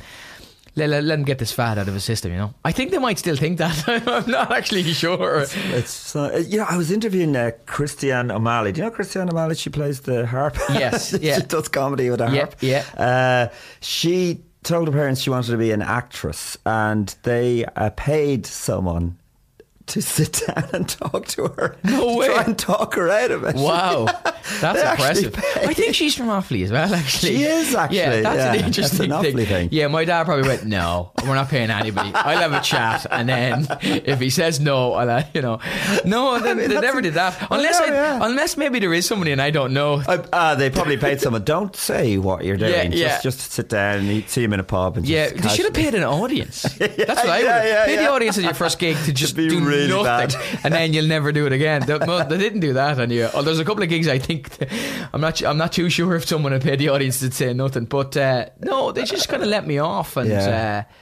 [0.76, 2.54] Let, let, let him get this fat out of his system, you know.
[2.64, 3.84] I think they might still think that.
[4.08, 5.46] I'm not actually sure.
[5.72, 8.72] It's uh, you know I was interviewing uh, Christiane O'Malley.
[8.72, 9.56] Do you know Christiane O'Malley?
[9.56, 10.58] She plays the harp.
[10.70, 11.38] Yes, yeah.
[11.38, 12.56] she does comedy with a Yeah, harp.
[12.62, 12.84] yeah.
[12.98, 18.46] Uh, she told her parents she wanted to be an actress, and they uh, paid
[18.46, 19.18] someone
[19.90, 21.78] to sit down and talk to her.
[21.84, 22.28] No to way.
[22.28, 23.56] Try and talk her out of it.
[23.56, 24.06] Wow,
[24.62, 25.36] that's impressive.
[25.58, 26.94] I think she's from Offaly as well.
[26.94, 28.54] Actually, She is, actually, Yeah, that's yeah.
[28.54, 29.70] an interesting That's an Offaly thing.
[29.72, 32.12] Yeah, my dad probably went, "No, we're not paying anybody.
[32.14, 35.60] I'll have a chat, and then if he says no, I'll, uh, you know,
[36.06, 37.50] no, they, mean, they never a- did that.
[37.50, 38.20] Well, Unless, no, I, yeah.
[38.22, 40.02] unless maybe there is somebody and I don't know.
[40.08, 41.44] Uh, uh, they probably paid someone.
[41.44, 42.72] Don't say what you're doing.
[42.72, 43.22] Yeah, just, yeah.
[43.22, 44.98] just sit down and eat, see him in a pub.
[44.98, 46.62] And Yeah, just they should have paid an audience.
[46.80, 49.48] That's what I would yeah, Pay the audience at your first gig to just be
[49.50, 50.60] do really nothing, bad.
[50.64, 51.82] and then you'll never do it again.
[51.86, 54.50] They, they didn't do that, and yeah, oh, there's a couple of gigs I think
[55.14, 55.42] I'm not.
[55.44, 58.50] I'm not too sure if someone had paid the audience to say nothing, but uh,
[58.60, 60.86] no, they just kind of let me off, and Yeah.
[60.88, 60.94] uh,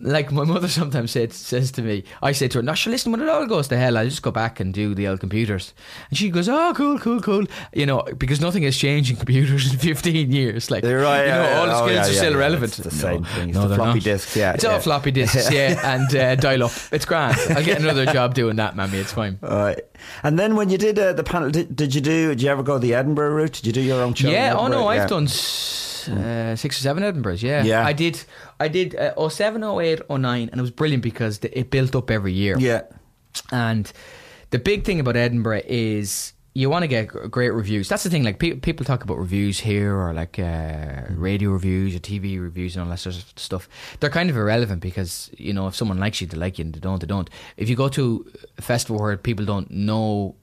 [0.00, 3.10] like my mother sometimes says, says to me, I say to her, "No, sure, listen,
[3.12, 5.74] when it all goes to hell, I'll just go back and do the old computers."
[6.10, 9.72] And she goes, "Oh, cool, cool, cool," you know, because nothing has changed in computers
[9.72, 10.70] in 15 years.
[10.70, 11.78] Like, You're right, you know, yeah, all the yeah.
[11.78, 12.38] Oh, skills yeah, are yeah, still yeah.
[12.38, 12.78] relevant.
[12.78, 13.48] It's the same thing.
[13.50, 14.04] It's No, the floppy not.
[14.04, 14.70] disks, yeah, It's yeah.
[14.72, 16.72] all floppy disks, yeah, and uh, dial up.
[16.92, 17.36] It's grand.
[17.50, 18.98] I'll get another job doing that, mammy.
[18.98, 19.38] It's fine.
[19.42, 19.80] All right.
[20.22, 22.28] And then when you did uh, the panel, did, did you do?
[22.30, 23.52] Did you ever go the Edinburgh route?
[23.54, 24.28] Did you do your own show?
[24.30, 25.02] Yeah, oh no, Edinburgh?
[25.02, 25.24] I've done.
[25.24, 27.42] s- Edinburghs, uh, six or seven Edinburghs.
[27.42, 27.84] Yeah, Yeah.
[27.86, 28.22] I did.
[28.60, 32.10] I did uh, 07, 08, 09, and it was brilliant because th- it built up
[32.10, 32.56] every year.
[32.58, 32.82] Yeah.
[33.52, 33.90] And
[34.50, 37.88] the big thing about Edinburgh is you want to get gr- great reviews.
[37.88, 38.24] That's the thing.
[38.24, 42.74] Like pe- people talk about reviews here, or like uh, radio reviews, or TV reviews,
[42.74, 43.68] and all that sort of stuff.
[44.00, 46.74] They're kind of irrelevant because you know if someone likes you, they like you, and
[46.74, 47.30] they don't, they don't.
[47.56, 50.34] If you go to a festival where people don't know.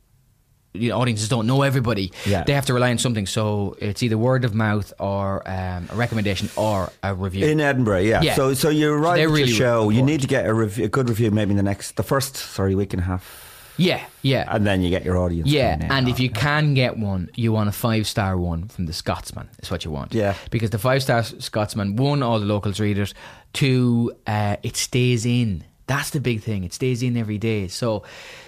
[0.76, 2.12] You know, audiences don't know everybody.
[2.26, 2.44] Yeah.
[2.44, 3.26] They have to rely on something.
[3.26, 7.46] So it's either word of mouth or um, a recommendation or a review.
[7.48, 8.22] In Edinburgh, yeah.
[8.22, 8.36] Yeah.
[8.36, 9.28] So, so you're right.
[9.28, 9.90] really show.
[9.90, 12.36] You need to get a, rev- a good review, maybe in the next, the first,
[12.36, 13.46] sorry, week and a half,
[13.78, 14.46] yeah, yeah.
[14.48, 15.50] and then you get your audience.
[15.50, 18.94] Yeah, and if you can get one, you want a five star one from the
[18.94, 19.50] Scotsman.
[19.62, 20.14] Is what you want.
[20.14, 20.36] Yeah.
[20.52, 23.14] because the five star Scotsman, one, all the locals read it.
[23.54, 25.64] Two, uh, it stays in.
[25.88, 26.64] That's the big thing.
[26.64, 27.68] It stays in every day.
[27.68, 28.04] So,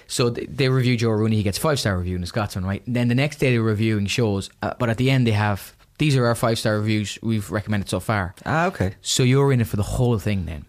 [0.07, 1.35] so th- they review Joe Rooney.
[1.35, 2.85] He gets five star review in the Scotsman, right?
[2.87, 5.75] And then the next day they're reviewing shows, uh, but at the end they have
[5.99, 8.35] these are our five star reviews we've recommended so far.
[8.45, 8.95] Ah, okay.
[9.01, 10.65] So you're in it for the whole thing then.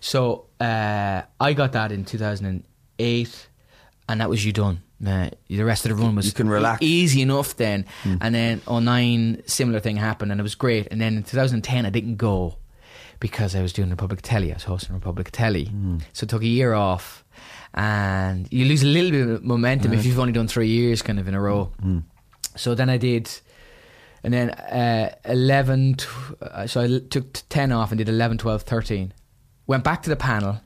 [0.00, 3.48] So uh, I got that in 2008,
[4.08, 4.82] and that was you done.
[5.04, 6.82] Uh, the rest of the run was You can relax.
[6.82, 7.86] easy enough then.
[8.04, 10.88] And then 09, similar thing happened, and it was great.
[10.90, 12.58] And then in 2010, I didn't go
[13.18, 14.50] because I was doing Republic Telly.
[14.50, 15.72] I was hosting Republic Telly,
[16.12, 17.24] so I took a year off.
[17.74, 21.18] And you lose a little bit of momentum if you've only done three years, kind
[21.20, 21.70] of in a row.
[22.56, 23.30] So then I did
[24.22, 26.08] and then uh, 11 tw-
[26.42, 29.14] uh, so I took 10 off and did 11 12 13
[29.66, 30.60] went back to the panel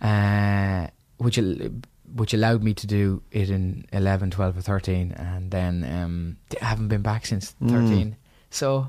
[0.00, 0.86] uh,
[1.18, 1.70] which al-
[2.14, 6.64] which allowed me to do it in 11 12 or 13 and then um, I
[6.64, 8.16] haven't been back since 13
[8.50, 8.88] so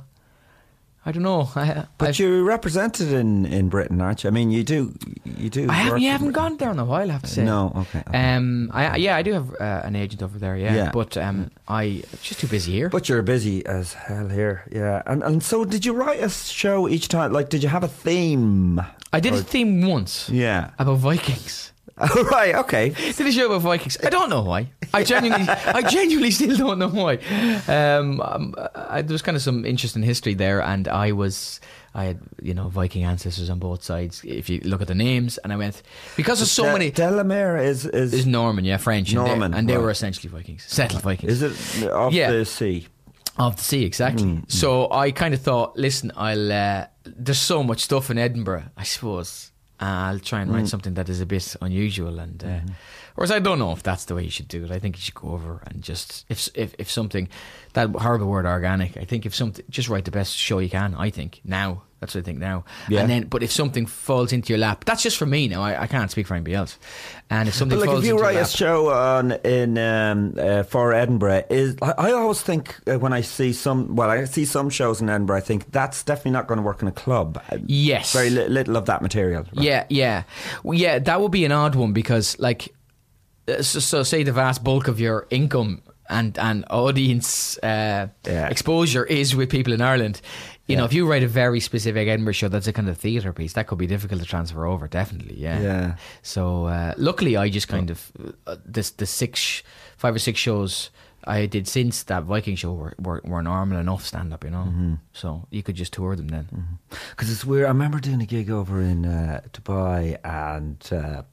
[1.09, 4.29] I don't know I, But I've- you're represented in, in Britain, aren't you?
[4.29, 4.93] I mean, you do.
[5.37, 5.67] You do.
[5.69, 6.49] I haven't, you haven't Britain.
[6.49, 8.35] gone there in a while I have to say No, okay, okay.
[8.35, 10.91] um, I, yeah I do have uh, an agent over there yeah, Yeah.
[10.93, 15.01] but um, I just too busy here But you're busy as hell here, yeah.
[15.05, 17.31] And and so, did you write a show each time?
[17.33, 18.79] Like, did you have a theme?
[19.13, 20.69] I did a theme once Yeah.
[20.77, 22.55] about Vikings Oh, right.
[22.55, 22.89] Okay.
[22.89, 23.97] did a show about Vikings.
[24.03, 24.69] I don't know why.
[24.93, 25.47] I genuinely,
[25.79, 27.15] I genuinely still don't know why.
[27.67, 31.59] Um, um, I, there was kind of some interesting history there, and I was,
[31.93, 34.21] I had you know Viking ancestors on both sides.
[34.23, 35.81] If you look at the names, and I went
[36.15, 36.91] because there's so De- many.
[36.91, 39.83] Delamere is is Is Norman, yeah, French, and they- Norman, and they, right.
[39.83, 41.41] were essentially Vikings, settled Vikings.
[41.41, 42.31] is it off Yeah.
[42.31, 42.87] the sea?
[43.37, 44.25] Of the sea, exactly.
[44.25, 46.51] Mm, So I kind of thought, listen, I'll.
[46.51, 48.65] Uh, there's so much stuff in Edinburgh.
[48.75, 49.51] I suppose
[49.81, 50.69] I'll try and write Mm.
[50.69, 52.71] something that is a bit unusual, and uh, Mm-hmm.
[53.15, 54.71] whereas I don't know if that's the way you should do it.
[54.71, 57.29] I think you should go over and just if if if something
[57.73, 58.97] that horrible word organic.
[58.97, 60.95] I think if something just write the best show you can.
[60.95, 61.83] I think now.
[61.99, 62.63] That's what I think now.
[62.87, 63.01] Yeah.
[63.01, 65.61] And then, but if something falls into your lap, that's just for me now.
[65.61, 66.79] I, I can't speak for anybody else.
[67.29, 69.77] And if something But like, falls if you write your a lap, show on in
[69.77, 74.09] um, uh, for Edinburgh, is I, I always think uh, when I see some, well,
[74.09, 76.87] I see some shows in Edinburgh, I think that's definitely not going to work in
[76.87, 77.41] a club.
[77.51, 78.13] Uh, Yes.
[78.13, 79.43] very li- little of that material.
[79.53, 79.65] right?
[79.65, 80.23] Yeah, yeah,
[80.63, 80.99] well, yeah.
[80.99, 82.73] That would be an odd one because, like,
[83.49, 88.47] uh, so, so say the vast bulk of your income and and audience uh, Yeah.
[88.49, 90.21] exposure is with people in Ireland.
[90.67, 93.33] You know, if you write a very specific Edinburgh show that's a kind of theatre
[93.33, 94.87] piece, that could be difficult to transfer over.
[94.87, 95.59] Definitely, yeah.
[95.61, 95.95] Yeah.
[96.21, 98.11] So uh, luckily, I just kind of
[98.45, 99.63] uh, this the six,
[99.97, 100.91] five or six shows.
[101.25, 104.65] I did since that Viking show were, were, were normal enough stand up, you know.
[104.69, 104.93] Mm-hmm.
[105.11, 106.47] So you could just tour them then.
[107.09, 107.65] Because it's weird.
[107.65, 111.23] I remember doing a gig over in uh, Dubai, and uh,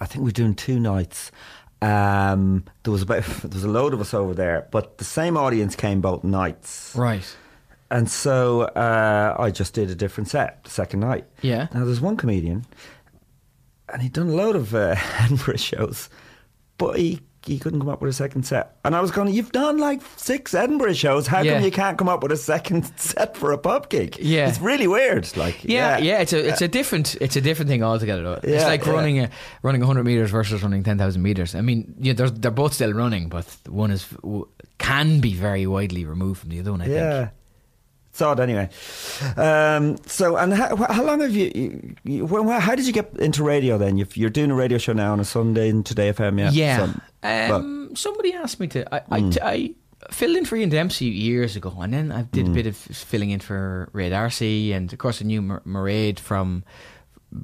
[0.00, 1.30] I think we're doing two nights.
[1.80, 5.36] Um, there was about there was a load of us over there, but the same
[5.36, 7.36] audience came both nights, Right.
[7.90, 11.24] and so uh, I just did a different set the second night.
[11.42, 11.68] Yeah.
[11.72, 12.64] Now there's one comedian,
[13.92, 16.08] and he'd done a load of uh, Edinburgh shows,
[16.78, 17.20] but he.
[17.46, 19.32] He couldn't come up with a second set, and I was going.
[19.32, 21.26] You've done like six Edinburgh shows.
[21.26, 21.54] How Yeah.
[21.54, 24.18] come you can't come up with a second set for a pub gig?
[24.20, 24.48] Yeah.
[24.48, 25.34] it's really weird.
[25.36, 28.22] Like, Yeah, yeah, it's a it's a uh, different it's a different thing altogether.
[28.22, 28.40] Though.
[28.42, 28.92] it's like yeah.
[28.92, 29.30] running a
[29.62, 31.54] running hundred meters versus running ten thousand meters.
[31.54, 34.06] I mean, yeah, they're they're both still running, but one is
[34.78, 36.82] can be very widely removed from the other one.
[36.82, 37.18] I Yeah.
[37.18, 37.30] think.
[38.18, 38.68] It's odd anyway.
[39.36, 43.14] Um, so, and how, how long have you, you, you well, how did you get
[43.20, 43.96] into radio then?
[43.96, 46.50] You've, you're doing a radio show now on a Sunday in Today FM, yeah?
[46.50, 46.86] Yeah.
[46.86, 48.92] So- well, um, somebody asked me to.
[48.92, 49.38] I, Mm.
[49.40, 49.74] I,
[50.08, 52.30] I filled in for Ian Dempsey years ago, and then I Mm.
[52.32, 55.62] did a bit of filling in for Ray D'Arcy, and of course I knew Mar-
[55.64, 56.64] Mairead from.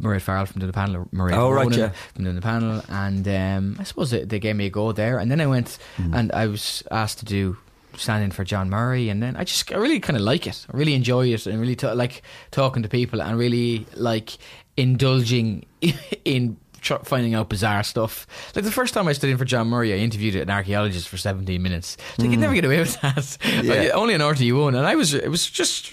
[0.00, 1.90] Mairead Farrell from the panel, Mairead Oh, right, yeah.
[2.14, 5.30] from the panel, and um, I suppose they, they gave me a go there, and
[5.30, 6.14] then I went Mm.
[6.18, 7.58] and I was asked to do
[7.96, 10.66] stand in for John Murray, and then I just I really kind of like it,
[10.72, 14.36] I really enjoy it, and really ta- like talking to people, and really like
[14.76, 15.66] indulging
[16.24, 18.26] in tr- finding out bizarre stuff.
[18.54, 21.16] Like the first time I stood in for John Murray, I interviewed an archaeologist for
[21.16, 21.96] 17 minutes.
[22.18, 23.38] Like you'd never get away with that.
[23.64, 25.92] Like, only an RTE1, and I was it was just.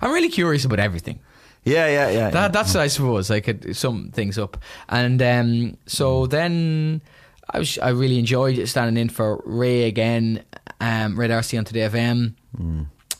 [0.00, 1.20] I'm really curious about everything.
[1.64, 2.30] Yeah, yeah, yeah.
[2.30, 4.56] That that's I suppose I could sum things up,
[4.88, 7.02] and um, so then
[7.50, 10.44] I was I really enjoyed standing in for Ray again,
[10.80, 12.34] um, Ray D'Arcy on Today FM,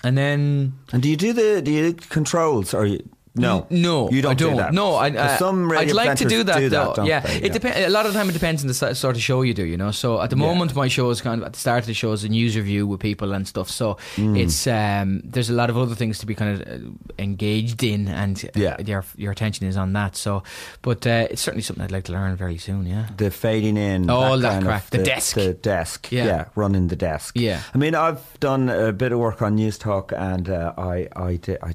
[0.04, 3.00] and then and do you do the do you do controls or you,
[3.37, 3.66] no?
[3.70, 4.30] no, you don't.
[4.32, 4.51] I don't.
[4.53, 4.72] Do that.
[4.72, 6.59] No, I, 'Cause uh, some I'd like to do that.
[6.59, 6.95] do though.
[6.97, 7.43] don't yeah, they?
[7.43, 7.78] it depends.
[7.78, 9.64] A lot of the time, it depends on the sort of show you do.
[9.64, 11.87] You know, so at the moment, my show is kind of at the start of
[11.87, 13.68] the show is a news review with people and stuff.
[13.70, 14.39] So Mm.
[14.39, 18.09] it's um, there's a lot of other things to be kind of uh, engaged in,
[18.09, 18.76] and uh, Yeah.
[18.80, 20.16] your your attention is on that.
[20.16, 20.43] So,
[20.82, 22.87] but uh, it's certainly something I'd like to learn very soon.
[22.87, 23.07] Yeah.
[23.16, 24.91] the fading in, All that of- crack.
[24.91, 25.34] The desk.
[25.37, 26.24] the desk, Yeah.
[26.26, 26.45] yeah.
[26.55, 27.37] running the desk.
[27.37, 27.61] Yeah.
[27.74, 31.59] I mean, I've done a bit of work on Newstalk, and uh, I, I, did,
[31.62, 31.74] I,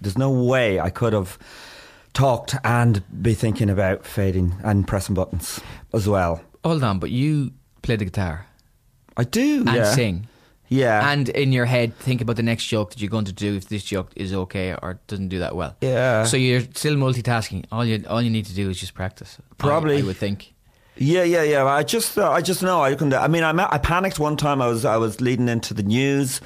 [0.00, 1.38] there's no way I could have
[2.12, 5.60] talked and be thinking about fading and pressing buttons
[5.92, 6.40] as well.
[6.64, 8.46] Hold on, but you play the guitar
[9.16, 9.84] I do, and yeah.
[9.84, 10.26] sing.
[10.68, 13.54] yeah, And in your head, think about the next joke that you're going to do
[13.54, 15.76] if this joke is okay or doesn't do that well.
[15.80, 16.24] Yeah.
[16.24, 17.66] So you're still multitasking.
[17.70, 19.38] All you all you need to do is just practice.
[19.58, 19.98] Probably.
[19.98, 20.54] I, would think.
[20.96, 21.66] Yeah, yeah, yeah.
[21.66, 23.12] I just, uh, I just know I couldn't.
[23.12, 24.62] I mean, I, I panicked one time.
[24.62, 26.40] I was, I was leading into the news,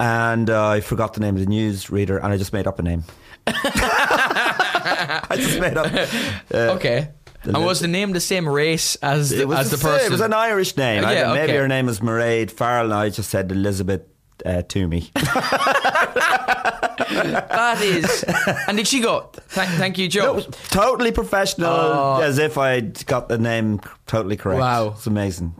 [0.00, 2.80] and uh, I forgot the name of the news reader, and I just made up
[2.80, 3.04] a name.
[5.30, 5.92] I just made up.
[6.52, 7.08] Uh, okay.
[7.42, 10.06] And was the name the same race as the, It was, as the the person?
[10.06, 11.02] it was an Irish name.
[11.02, 14.02] Yeah, don't- maybe her name was Mairead Farrell, and I just said Elizabeth
[14.46, 15.10] uh, Toomey.
[16.44, 18.24] that is.
[18.66, 19.30] And did she go?
[19.48, 20.34] Thank, thank you, Joe.
[20.34, 22.20] Was totally professional, Oh.
[22.22, 24.60] as if I'd got the name totally correct.
[24.60, 24.94] Wow.
[24.96, 25.54] it's amazing.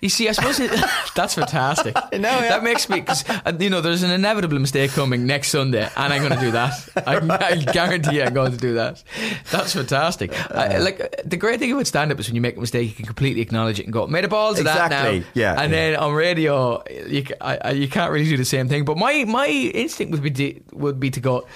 [0.00, 0.70] You see, I suppose it,
[1.14, 1.94] that's fantastic.
[1.94, 2.18] Yeah.
[2.18, 6.12] That makes me, cause, uh, you know, there's an inevitable mistake coming next Sunday, and
[6.12, 6.72] I'm going to do that.
[7.06, 9.02] I, I guarantee I'm going to do that.
[9.50, 10.32] That's fantastic.
[10.50, 12.94] I, like uh, the great thing about stand-up is when you make a mistake, you
[12.94, 15.90] can completely acknowledge it and go, "Made a balls of that now." Yeah, And yeah.
[15.90, 18.84] then on radio, you, I, I, you can't really do the same thing.
[18.84, 21.46] But my my instinct would be to, would be to go.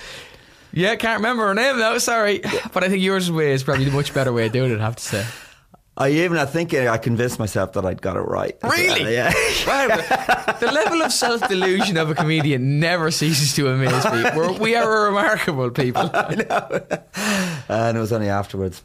[0.73, 1.97] Yeah, can't remember her name now.
[1.99, 2.41] Sorry,
[2.73, 4.81] but I think yours way is probably the much better way of doing it.
[4.81, 5.25] I have to say.
[6.01, 8.57] I even, I think I convinced myself that I'd got it right.
[8.62, 9.12] Really?
[9.12, 9.32] Yeah.
[9.66, 9.88] Wow,
[10.61, 14.22] the level of self delusion of a comedian never ceases to amaze me.
[14.34, 16.09] We're, we are remarkable people.
[16.14, 16.80] I know.
[17.68, 18.82] And it was only afterwards.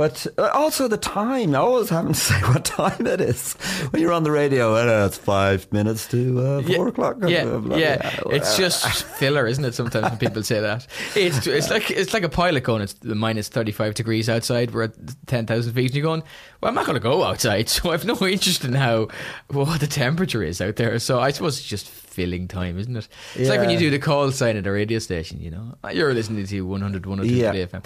[0.00, 3.52] But uh, also the time, I always having to say what time it is
[3.90, 4.74] when you're on the radio.
[4.74, 7.18] Uh, it's five minutes to uh, four o'clock.
[7.26, 8.18] Yeah, Blah, blah, yeah.
[8.22, 8.32] blah.
[8.32, 9.74] It's just filler, isn't it?
[9.74, 12.80] Sometimes when people say that, it's it's like it's like a pilot going.
[12.80, 14.72] It's the minus thirty five degrees outside.
[14.72, 14.94] We're at
[15.26, 16.22] ten thousand feet, and you're going.
[16.62, 19.08] Well, I'm not going to go outside, so I've no interest in how
[19.48, 20.98] what the temperature is out there.
[20.98, 23.08] So I suppose it's just filling time, isn't it?
[23.36, 25.40] It's like when you do the call sign at a radio station.
[25.40, 27.52] You know, you're listening to 100, 102 Yeah.
[27.52, 27.84] today FM.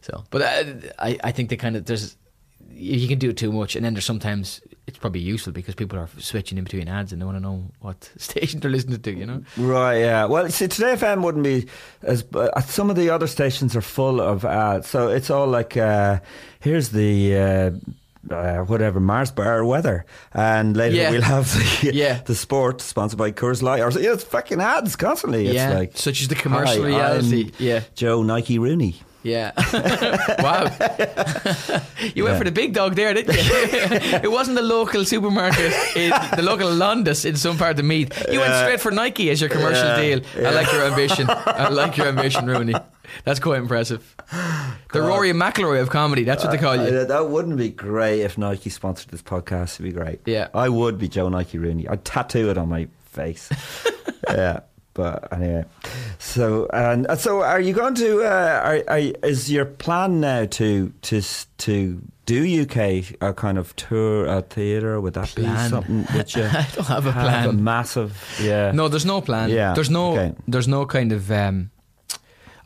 [0.00, 0.64] So, but uh,
[0.98, 2.16] I I think they kind of there's
[2.70, 5.74] you you can do it too much, and then there's sometimes it's probably useful because
[5.74, 9.00] people are switching in between ads and they want to know what station they're listening
[9.00, 9.10] to.
[9.12, 9.42] You know.
[9.56, 10.26] Right, yeah.
[10.26, 11.66] Well, see, Today FM wouldn't be
[12.02, 12.24] as.
[12.34, 16.20] Uh, some of the other stations are full of ads, so it's all like, uh,
[16.60, 17.36] here's the.
[17.36, 17.70] Uh,
[18.30, 21.10] uh, whatever Mars bar weather, and later Yeah.
[21.10, 22.20] we'll have the Yeah.
[22.24, 23.80] the sport sponsored by Coors Light.
[23.80, 25.46] Or yeah, it's fucking ads constantly.
[25.46, 27.80] It's Yeah, like such as the commercial "Hi, reality." I'm Yeah.
[27.94, 28.96] Joe Nike Rooney.
[29.22, 29.52] Yeah.
[30.42, 30.64] wow.
[32.14, 33.40] you went for the big dog there, didn't you?
[34.22, 38.12] it wasn't the local supermarket, in, the local Londis in some part of Meath.
[38.30, 40.20] You went straight for Nike as your commercial Yeah, deal.
[40.46, 41.26] I like your ambition.
[41.30, 42.74] I like your ambition, Rooney.
[43.24, 44.14] That's quite impressive.
[44.92, 46.24] The Rory McIlroy of comedy.
[46.24, 46.82] That's what they call you.
[46.98, 49.74] Uh, that wouldn't be great if Nike sponsored this podcast.
[49.74, 50.20] It'd be great.
[50.26, 50.48] Yeah.
[50.54, 51.86] I would be Joe Nike Rooney.
[51.88, 53.50] I'd tattoo it on my face.
[54.28, 54.60] yeah.
[54.94, 55.64] But anyway,
[56.20, 58.22] so and uh, so, are you going to?
[58.22, 61.20] Uh, are, are, is your plan now to to
[61.58, 65.00] to do UK a kind of tour a theatre?
[65.00, 65.64] Would that Plan?
[65.64, 65.98] be something?
[65.98, 67.64] You I don't have a a plan.
[67.64, 68.70] massive, yeah.
[68.70, 69.50] No, there's no plan.
[69.50, 70.12] Yeah, There's no.
[70.12, 70.34] okay.
[70.46, 71.28] There's no kind of.
[71.28, 71.72] Um,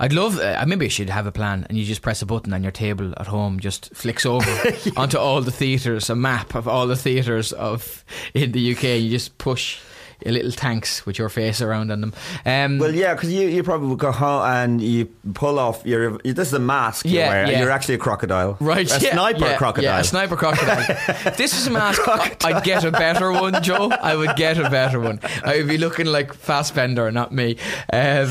[0.01, 0.39] I'd love.
[0.39, 2.71] Uh, maybe I should have a plan, and you just press a button, and your
[2.71, 4.49] table at home just flicks over
[4.97, 8.85] onto all the theatres, a map of all the theatres of in the UK.
[8.85, 9.81] You just push
[10.25, 12.13] little tanks with your face around on them.
[12.45, 16.19] Um, Well, yeah, because you, you probably would go home and you pull off your.
[16.19, 17.51] This is a mask you yeah, wear.
[17.51, 17.61] Yeah.
[17.61, 18.57] You're actually a crocodile.
[18.61, 19.85] Right, a yeah, sniper yeah, crocodile.
[19.85, 20.85] Yeah, a sniper crocodile.
[21.37, 22.01] this is a mask,
[22.45, 23.91] I'd get a better one, Joe.
[23.91, 25.21] I would get a better one.
[25.45, 27.57] I would be looking like Fassbender, not me.
[27.93, 28.31] Um,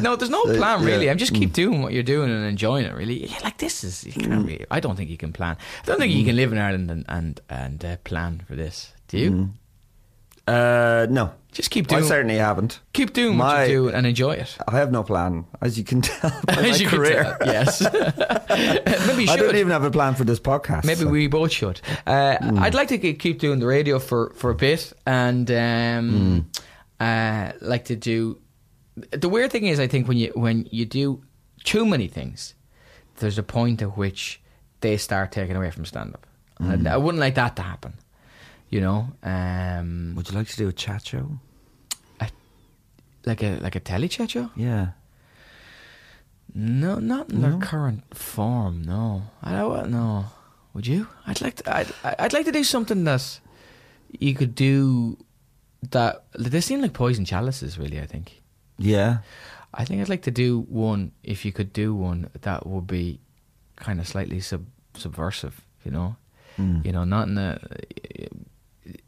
[0.00, 1.10] no, there's no plan really.
[1.10, 2.94] I'm just keep doing what you're doing and enjoying it.
[2.94, 4.04] Really, yeah, like this is.
[4.04, 4.64] You can't really.
[4.70, 5.56] I don't think you can plan.
[5.82, 8.92] I don't think you can live in Ireland and and and uh, plan for this.
[9.08, 9.50] Do you?
[10.46, 11.32] Uh, no.
[11.52, 12.04] Just keep doing.
[12.04, 12.80] I certainly haven't.
[12.92, 14.58] keep doing My- what you do and enjoy it.
[14.68, 17.80] I have no plan, as you can tell As you can tell, yes.
[19.06, 20.84] Maybe you I don't even have a plan for this podcast.
[20.84, 21.08] Maybe so.
[21.08, 21.80] we both should.
[22.06, 26.50] Uh, I'd like to keep doing the radio for, for a bit, and um,
[27.00, 28.38] uh, like to do.
[29.12, 31.22] The weird thing is, I think when you when you do
[31.64, 32.54] too many things,
[33.16, 34.42] there's a point at which
[34.82, 36.26] they start taking away from stand up.
[36.58, 37.94] And I wouldn't like that to happen.
[38.68, 41.38] You know, um, Would you like to do a chat show?
[43.26, 44.50] like a like a telly chat show.
[44.56, 44.90] Yeah.
[46.54, 48.82] No, not in their current form.
[48.82, 49.90] No, I don't.
[49.90, 50.26] No,
[50.72, 51.08] would you?
[51.26, 51.76] I'd like to.
[51.76, 53.40] I'd, I'd like to do something that
[54.18, 55.18] you could do.
[55.90, 57.78] That they seem like poison chalices.
[57.78, 58.42] Really, I think.
[58.78, 59.18] Yeah.
[59.74, 61.12] I think I'd like to do one.
[61.22, 63.20] If you could do one, that would be
[63.76, 64.64] kind of slightly sub,
[64.94, 65.60] subversive.
[65.84, 66.16] You know,
[66.56, 67.60] you know, not in a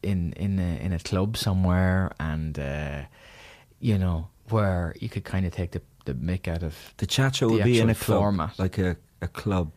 [0.03, 3.03] in in a, in a club somewhere, and uh,
[3.81, 7.37] you know where you could kind of take the the mick out of The chat
[7.37, 8.59] show would be in a club, format.
[8.59, 9.71] like a, a club,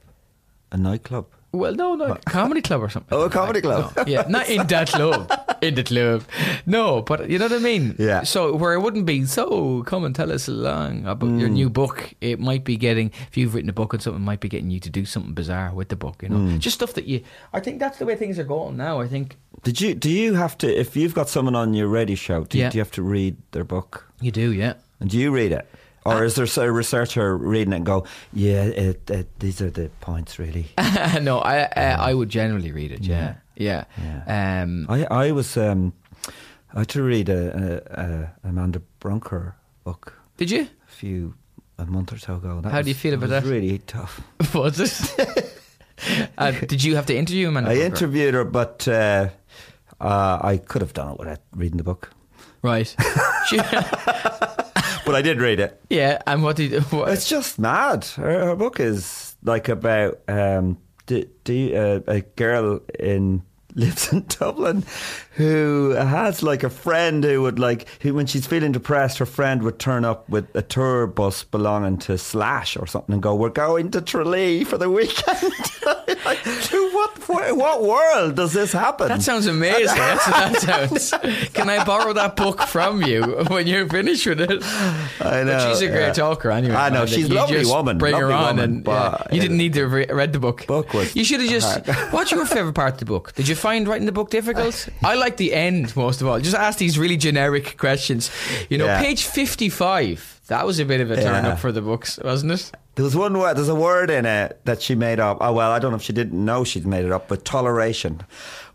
[0.72, 1.26] a nightclub.
[1.54, 3.10] Well, no, no, comedy club or something.
[3.18, 3.92] Oh, a comedy club.
[3.98, 5.30] No, yeah, not in that club.
[5.62, 6.24] In the club.
[6.66, 7.94] No, but you know what I mean?
[8.00, 8.24] Yeah.
[8.24, 11.54] So, where it wouldn't be, so come and tell us along about your Mm.
[11.60, 12.14] new book.
[12.22, 14.72] It might be getting, if you've written a book on something, it might be getting
[14.72, 16.38] you to do something bizarre with the book, you know?
[16.38, 16.60] Mm.
[16.60, 17.22] Just stuff that you,
[17.52, 19.02] I think that's the way things are going now.
[19.02, 19.94] I think Did you?
[19.94, 20.68] Do you have to?
[20.68, 22.70] If you've got someone on your radio show, do, Yeah.
[22.70, 24.06] do you have to read their book?
[24.22, 24.74] you do, yeah.
[25.00, 25.68] And do you read it,
[26.06, 29.70] Uh, or is there a researcher reading it and go, "Yeah, it, it, these are
[29.72, 30.66] the points, really"?
[31.22, 33.36] no, I uh, I would generally read it, yeah.
[33.56, 33.84] Yeah.
[34.28, 35.94] Um, I I was um,
[36.74, 39.54] I had to read a, a, a Amanda Brunker
[39.84, 40.62] book did you?
[40.88, 41.34] a few
[41.78, 42.62] a month or so ago.
[42.62, 43.50] That How was, do you feel about was that?
[43.50, 44.22] Really tough.
[44.56, 45.58] Was it?
[46.38, 47.58] uh, did you have to interview him?
[47.58, 49.30] I interviewed her, but uh,
[50.00, 52.12] uh, I could have done it without reading the book.
[52.62, 52.96] Right.
[55.04, 55.82] But I did read it.
[55.90, 58.06] yeah, and what did what, It's just mad.
[58.06, 60.78] Her, her book is like about um,
[61.08, 63.42] d- d- uh, a girl in
[63.76, 64.84] lives in Dublin
[65.32, 69.64] who has like a friend who would like who when she's feeling depressed her friend
[69.64, 73.50] would turn up with a tour bus belonging to Slash or something and go we're
[73.50, 75.54] going to Tralee for the weekend
[76.26, 79.86] like, what what what world does this happen That sounds amazing.
[79.98, 80.26] That's
[80.66, 81.50] that sounds.
[81.54, 84.62] Can I borrow that book from you when you're finished with it?
[85.22, 86.14] I know But she's a great yeah.
[86.14, 86.76] talker anyway.
[86.76, 89.64] I know, she's a lovely woman, Bring her on, woman, and yeah, you didn't uh,
[89.64, 90.66] need to re- read the book.
[90.68, 91.86] Book was You should have just.
[91.86, 92.12] hard.
[92.14, 93.34] What's your favorite part of the book?
[93.34, 94.90] Did you find writing the book difficult?
[95.04, 96.38] I like the end most of all.
[96.42, 98.30] Just ask these really generic questions.
[98.70, 99.00] You know, Yeah.
[99.02, 100.42] page fifty-five.
[100.48, 101.52] That was a bit of a turn Yeah.
[101.52, 102.72] up for the books, wasn't it?
[102.96, 103.56] There was one word.
[103.56, 105.38] There's a word in it that she made up.
[105.40, 108.22] Oh well, I don't know if she didn't know she'd made it up, but toleration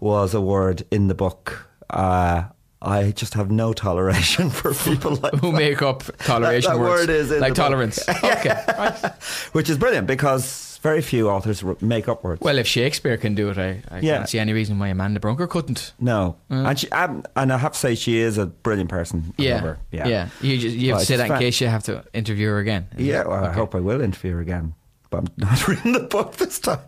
[0.00, 1.68] was a word in the book.
[1.90, 2.44] Uh,
[2.80, 5.58] I just have no toleration for people like Who that.
[5.58, 7.98] make up toleration That- that words word is like tolerance?
[8.24, 9.12] Okay, right.
[9.52, 12.40] which is brilliant because very few authors make up words.
[12.40, 14.16] Well, if Shakespeare can do it, I, I Yeah.
[14.18, 15.92] can't see any reason why Amanda Brunker couldn't.
[16.00, 19.34] no, and she um, and I have to say she is a brilliant person.
[19.38, 21.68] I Yeah, yeah, yeah, You just you have Well, to say that in case you
[21.68, 22.88] have to interview her again.
[22.96, 24.74] Yeah, well, I hope I will interview her again,
[25.20, 26.80] but I'm not reading the book this time.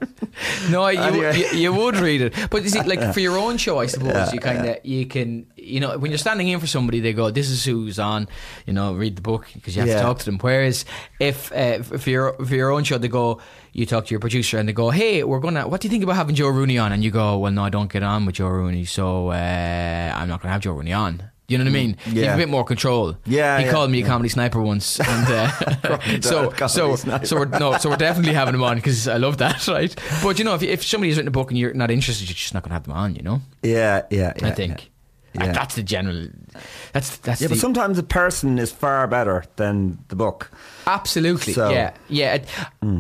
[0.71, 1.39] No, you, Anyway.
[1.39, 4.13] you, you would read it, but you see, like for your own show, I suppose
[4.15, 7.13] Yeah, you kind of you can, you know, when you're standing in for somebody, they
[7.13, 8.29] go, "This is who's on,"
[8.67, 9.97] you know, read the book because you have Yeah.
[9.97, 10.39] to talk to them.
[10.39, 10.85] Whereas
[11.21, 13.41] if uh, for your for your own show, they go,
[13.73, 16.03] you talk to your producer and they go, "Hey, we're gonna, what do you think
[16.05, 18.37] about having Joe Rooney on?" And you go, "Well, no, I don't get on with
[18.37, 21.73] Joe Rooney, so uh, I'm not gonna have Joe Rooney on." You know what I
[21.73, 21.97] mean?
[22.05, 22.35] You have Yeah.
[22.35, 23.17] a bit more control.
[23.25, 24.07] Yeah, he yeah, called me a yeah.
[24.07, 27.25] comedy sniper once, and uh, so so sniper.
[27.27, 29.95] so we're no, so we're definitely having him on because I love that, right?
[30.23, 32.53] But you know, if if somebody's written a book and you're not interested, you're just
[32.53, 33.15] not going to have them on.
[33.17, 34.91] You know, Yeah, yeah, yeah I think
[35.35, 35.53] yeah.
[35.53, 36.29] That's the general.
[36.93, 40.51] That's that's Yeah, the, but sometimes a person is far better than the book.
[40.87, 41.55] absolutely.
[41.55, 42.35] So- yeah, yeah.
[42.35, 42.45] It,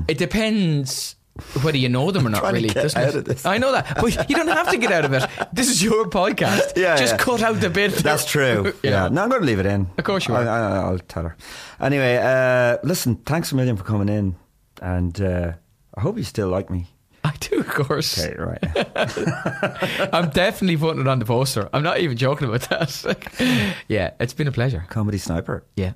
[0.09, 1.17] it depends.
[1.63, 3.47] Whether you know them or not, really, get out of this.
[3.47, 5.25] I know that, but you don't have to get out of it.
[5.53, 6.73] This is your podcast.
[6.77, 7.19] Yeah, just yeah.
[7.19, 7.93] cut out the bit.
[7.93, 8.73] That's true.
[8.83, 9.09] Yeah.
[9.09, 9.09] know?
[9.09, 9.89] No, I'm going to leave it in.
[9.99, 10.47] Of course you are.
[10.49, 11.37] I, I'll tell her.
[11.81, 14.37] Anyway, uh, listen, thanks a million for coming in.
[14.83, 15.53] And uh,
[15.97, 16.87] I hope you still like me.
[17.25, 18.19] I do, of course.
[18.19, 18.63] Okay, right.
[20.15, 21.69] I'm definitely putting it on the poster.
[21.73, 23.77] I'm not even joking about that.
[23.89, 24.85] yeah, it's been a pleasure.
[24.89, 25.65] Comedy Sniper.
[25.77, 25.93] Yeah,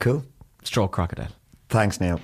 [0.00, 0.24] Cool.
[0.64, 1.28] stroke crocodile.
[1.68, 2.20] Thanks, Neil.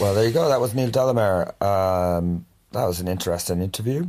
[0.00, 0.48] Well, there you go.
[0.48, 1.60] That was Neil Delamere.
[1.60, 4.06] Um, that was an interesting interview.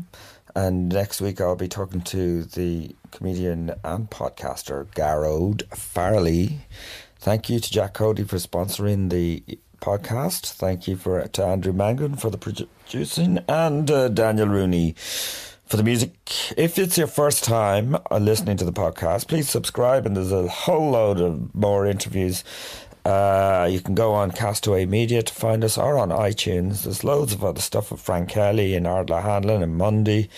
[0.56, 6.58] And next week I'll be talking to the comedian and podcaster Gearóid Farrelly.
[7.18, 9.44] Thank you to Jack Cody for sponsoring the
[9.82, 10.52] podcast.
[10.54, 14.94] Thank you for to Andrew Mangan for the producing and uh, Daniel Rooney
[15.66, 16.12] for the music.
[16.58, 20.48] If it's your first time uh, listening to the podcast, please subscribe, and there's a
[20.48, 22.44] whole load of more interviews.
[23.10, 26.84] Uh, you can go on Castaway Media to find us or on iTunes.
[26.84, 30.30] There's loads of other stuff with Frank Kelly and Ardal O'Hanlon and Mundy,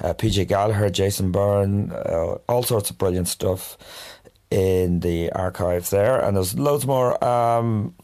[0.00, 3.78] uh, PJ Gallagher, Jason Byrne, uh, all sorts of brilliant stuff
[4.50, 6.20] in the archives there.
[6.20, 7.94] And there's loads more um,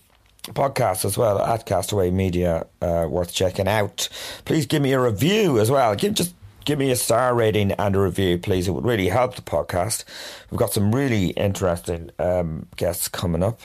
[0.48, 4.08] podcasts as well at Castaway Media uh, worth checking out.
[4.46, 5.94] Please give me a review as well.
[5.94, 8.68] Give just give me a star rating and a review, please.
[8.68, 10.04] It would really help the podcast.
[10.50, 13.60] We've got some really interesting um, guests coming up,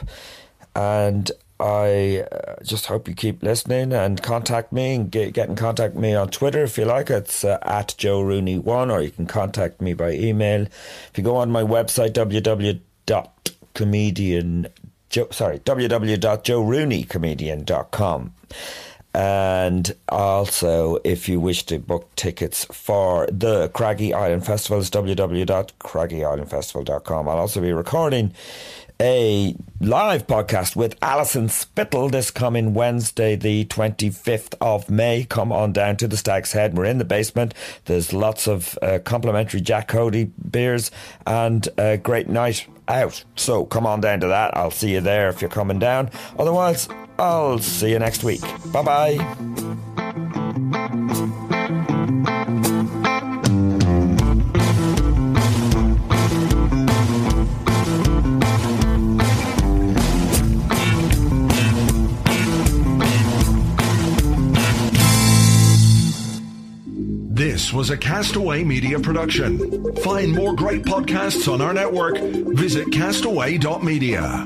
[0.79, 5.57] and I uh, just hope you keep listening and contact me and get, get in
[5.57, 7.09] contact me on Twitter if you like.
[7.09, 10.61] It's uh, at Joe Rooney1 or you can contact me by email.
[10.61, 14.67] If you go on my website, www.comedian,
[15.31, 18.33] sorry, www.joerooneycomedian.com.
[19.11, 27.27] And also, if you wish to book tickets for the Craggy Island Festival, it's www.craggyislandfestival.com.
[27.27, 28.35] I'll also be recording
[29.01, 35.23] a live podcast with Alison Spittle this coming Wednesday, the 25th of May.
[35.23, 36.77] Come on down to the Stag's Head.
[36.77, 37.53] We're in the basement.
[37.85, 40.91] There's lots of uh, complimentary Jack Cody beers
[41.25, 43.23] and a great night out.
[43.35, 44.55] So come on down to that.
[44.57, 46.09] I'll see you there if you're coming down.
[46.37, 48.41] Otherwise, I'll see you next week.
[48.73, 49.17] Bye
[51.47, 51.55] bye.
[67.59, 69.93] This was a Castaway Media production.
[69.97, 72.17] Find more great podcasts on our network.
[72.17, 74.45] Visit castaway.media.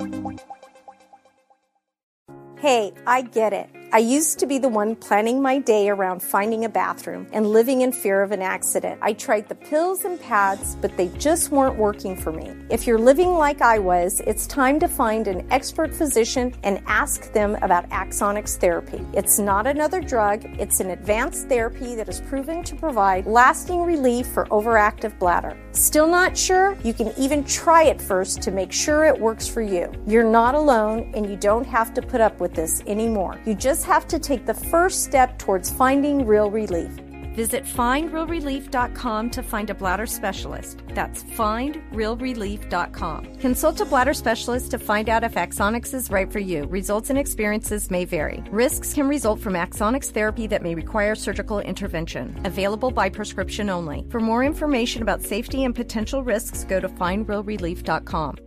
[2.57, 3.69] Hey, I get it.
[3.95, 7.81] I used to be the one planning my day around finding a bathroom and living
[7.81, 8.97] in fear of an accident.
[9.03, 12.55] I tried the pills and pads, but they just weren't working for me.
[12.71, 17.31] If you're living like I was, it's time to find an expert physician and ask
[17.33, 19.05] them about Axonics therapy.
[19.13, 24.25] It's not another drug, it's an advanced therapy that is proven to provide lasting relief
[24.25, 25.55] for overactive bladder.
[25.73, 26.77] Still not sure?
[26.83, 29.91] You can even try it first to make sure it works for you.
[30.05, 33.39] You're not alone and you don't have to put up with this anymore.
[33.43, 36.91] You just have to take the first step towards finding real relief.
[37.35, 40.81] Visit findrealrelief.com to find a bladder specialist.
[40.89, 43.35] That's findrealrelief.com.
[43.37, 46.65] Consult a bladder specialist to find out if Axonics is right for you.
[46.65, 48.43] Results and experiences may vary.
[48.51, 52.39] Risks can result from Axonics therapy that may require surgical intervention.
[52.45, 54.05] Available by prescription only.
[54.09, 58.37] For more information about safety and potential risks, go to findrealrelief.com.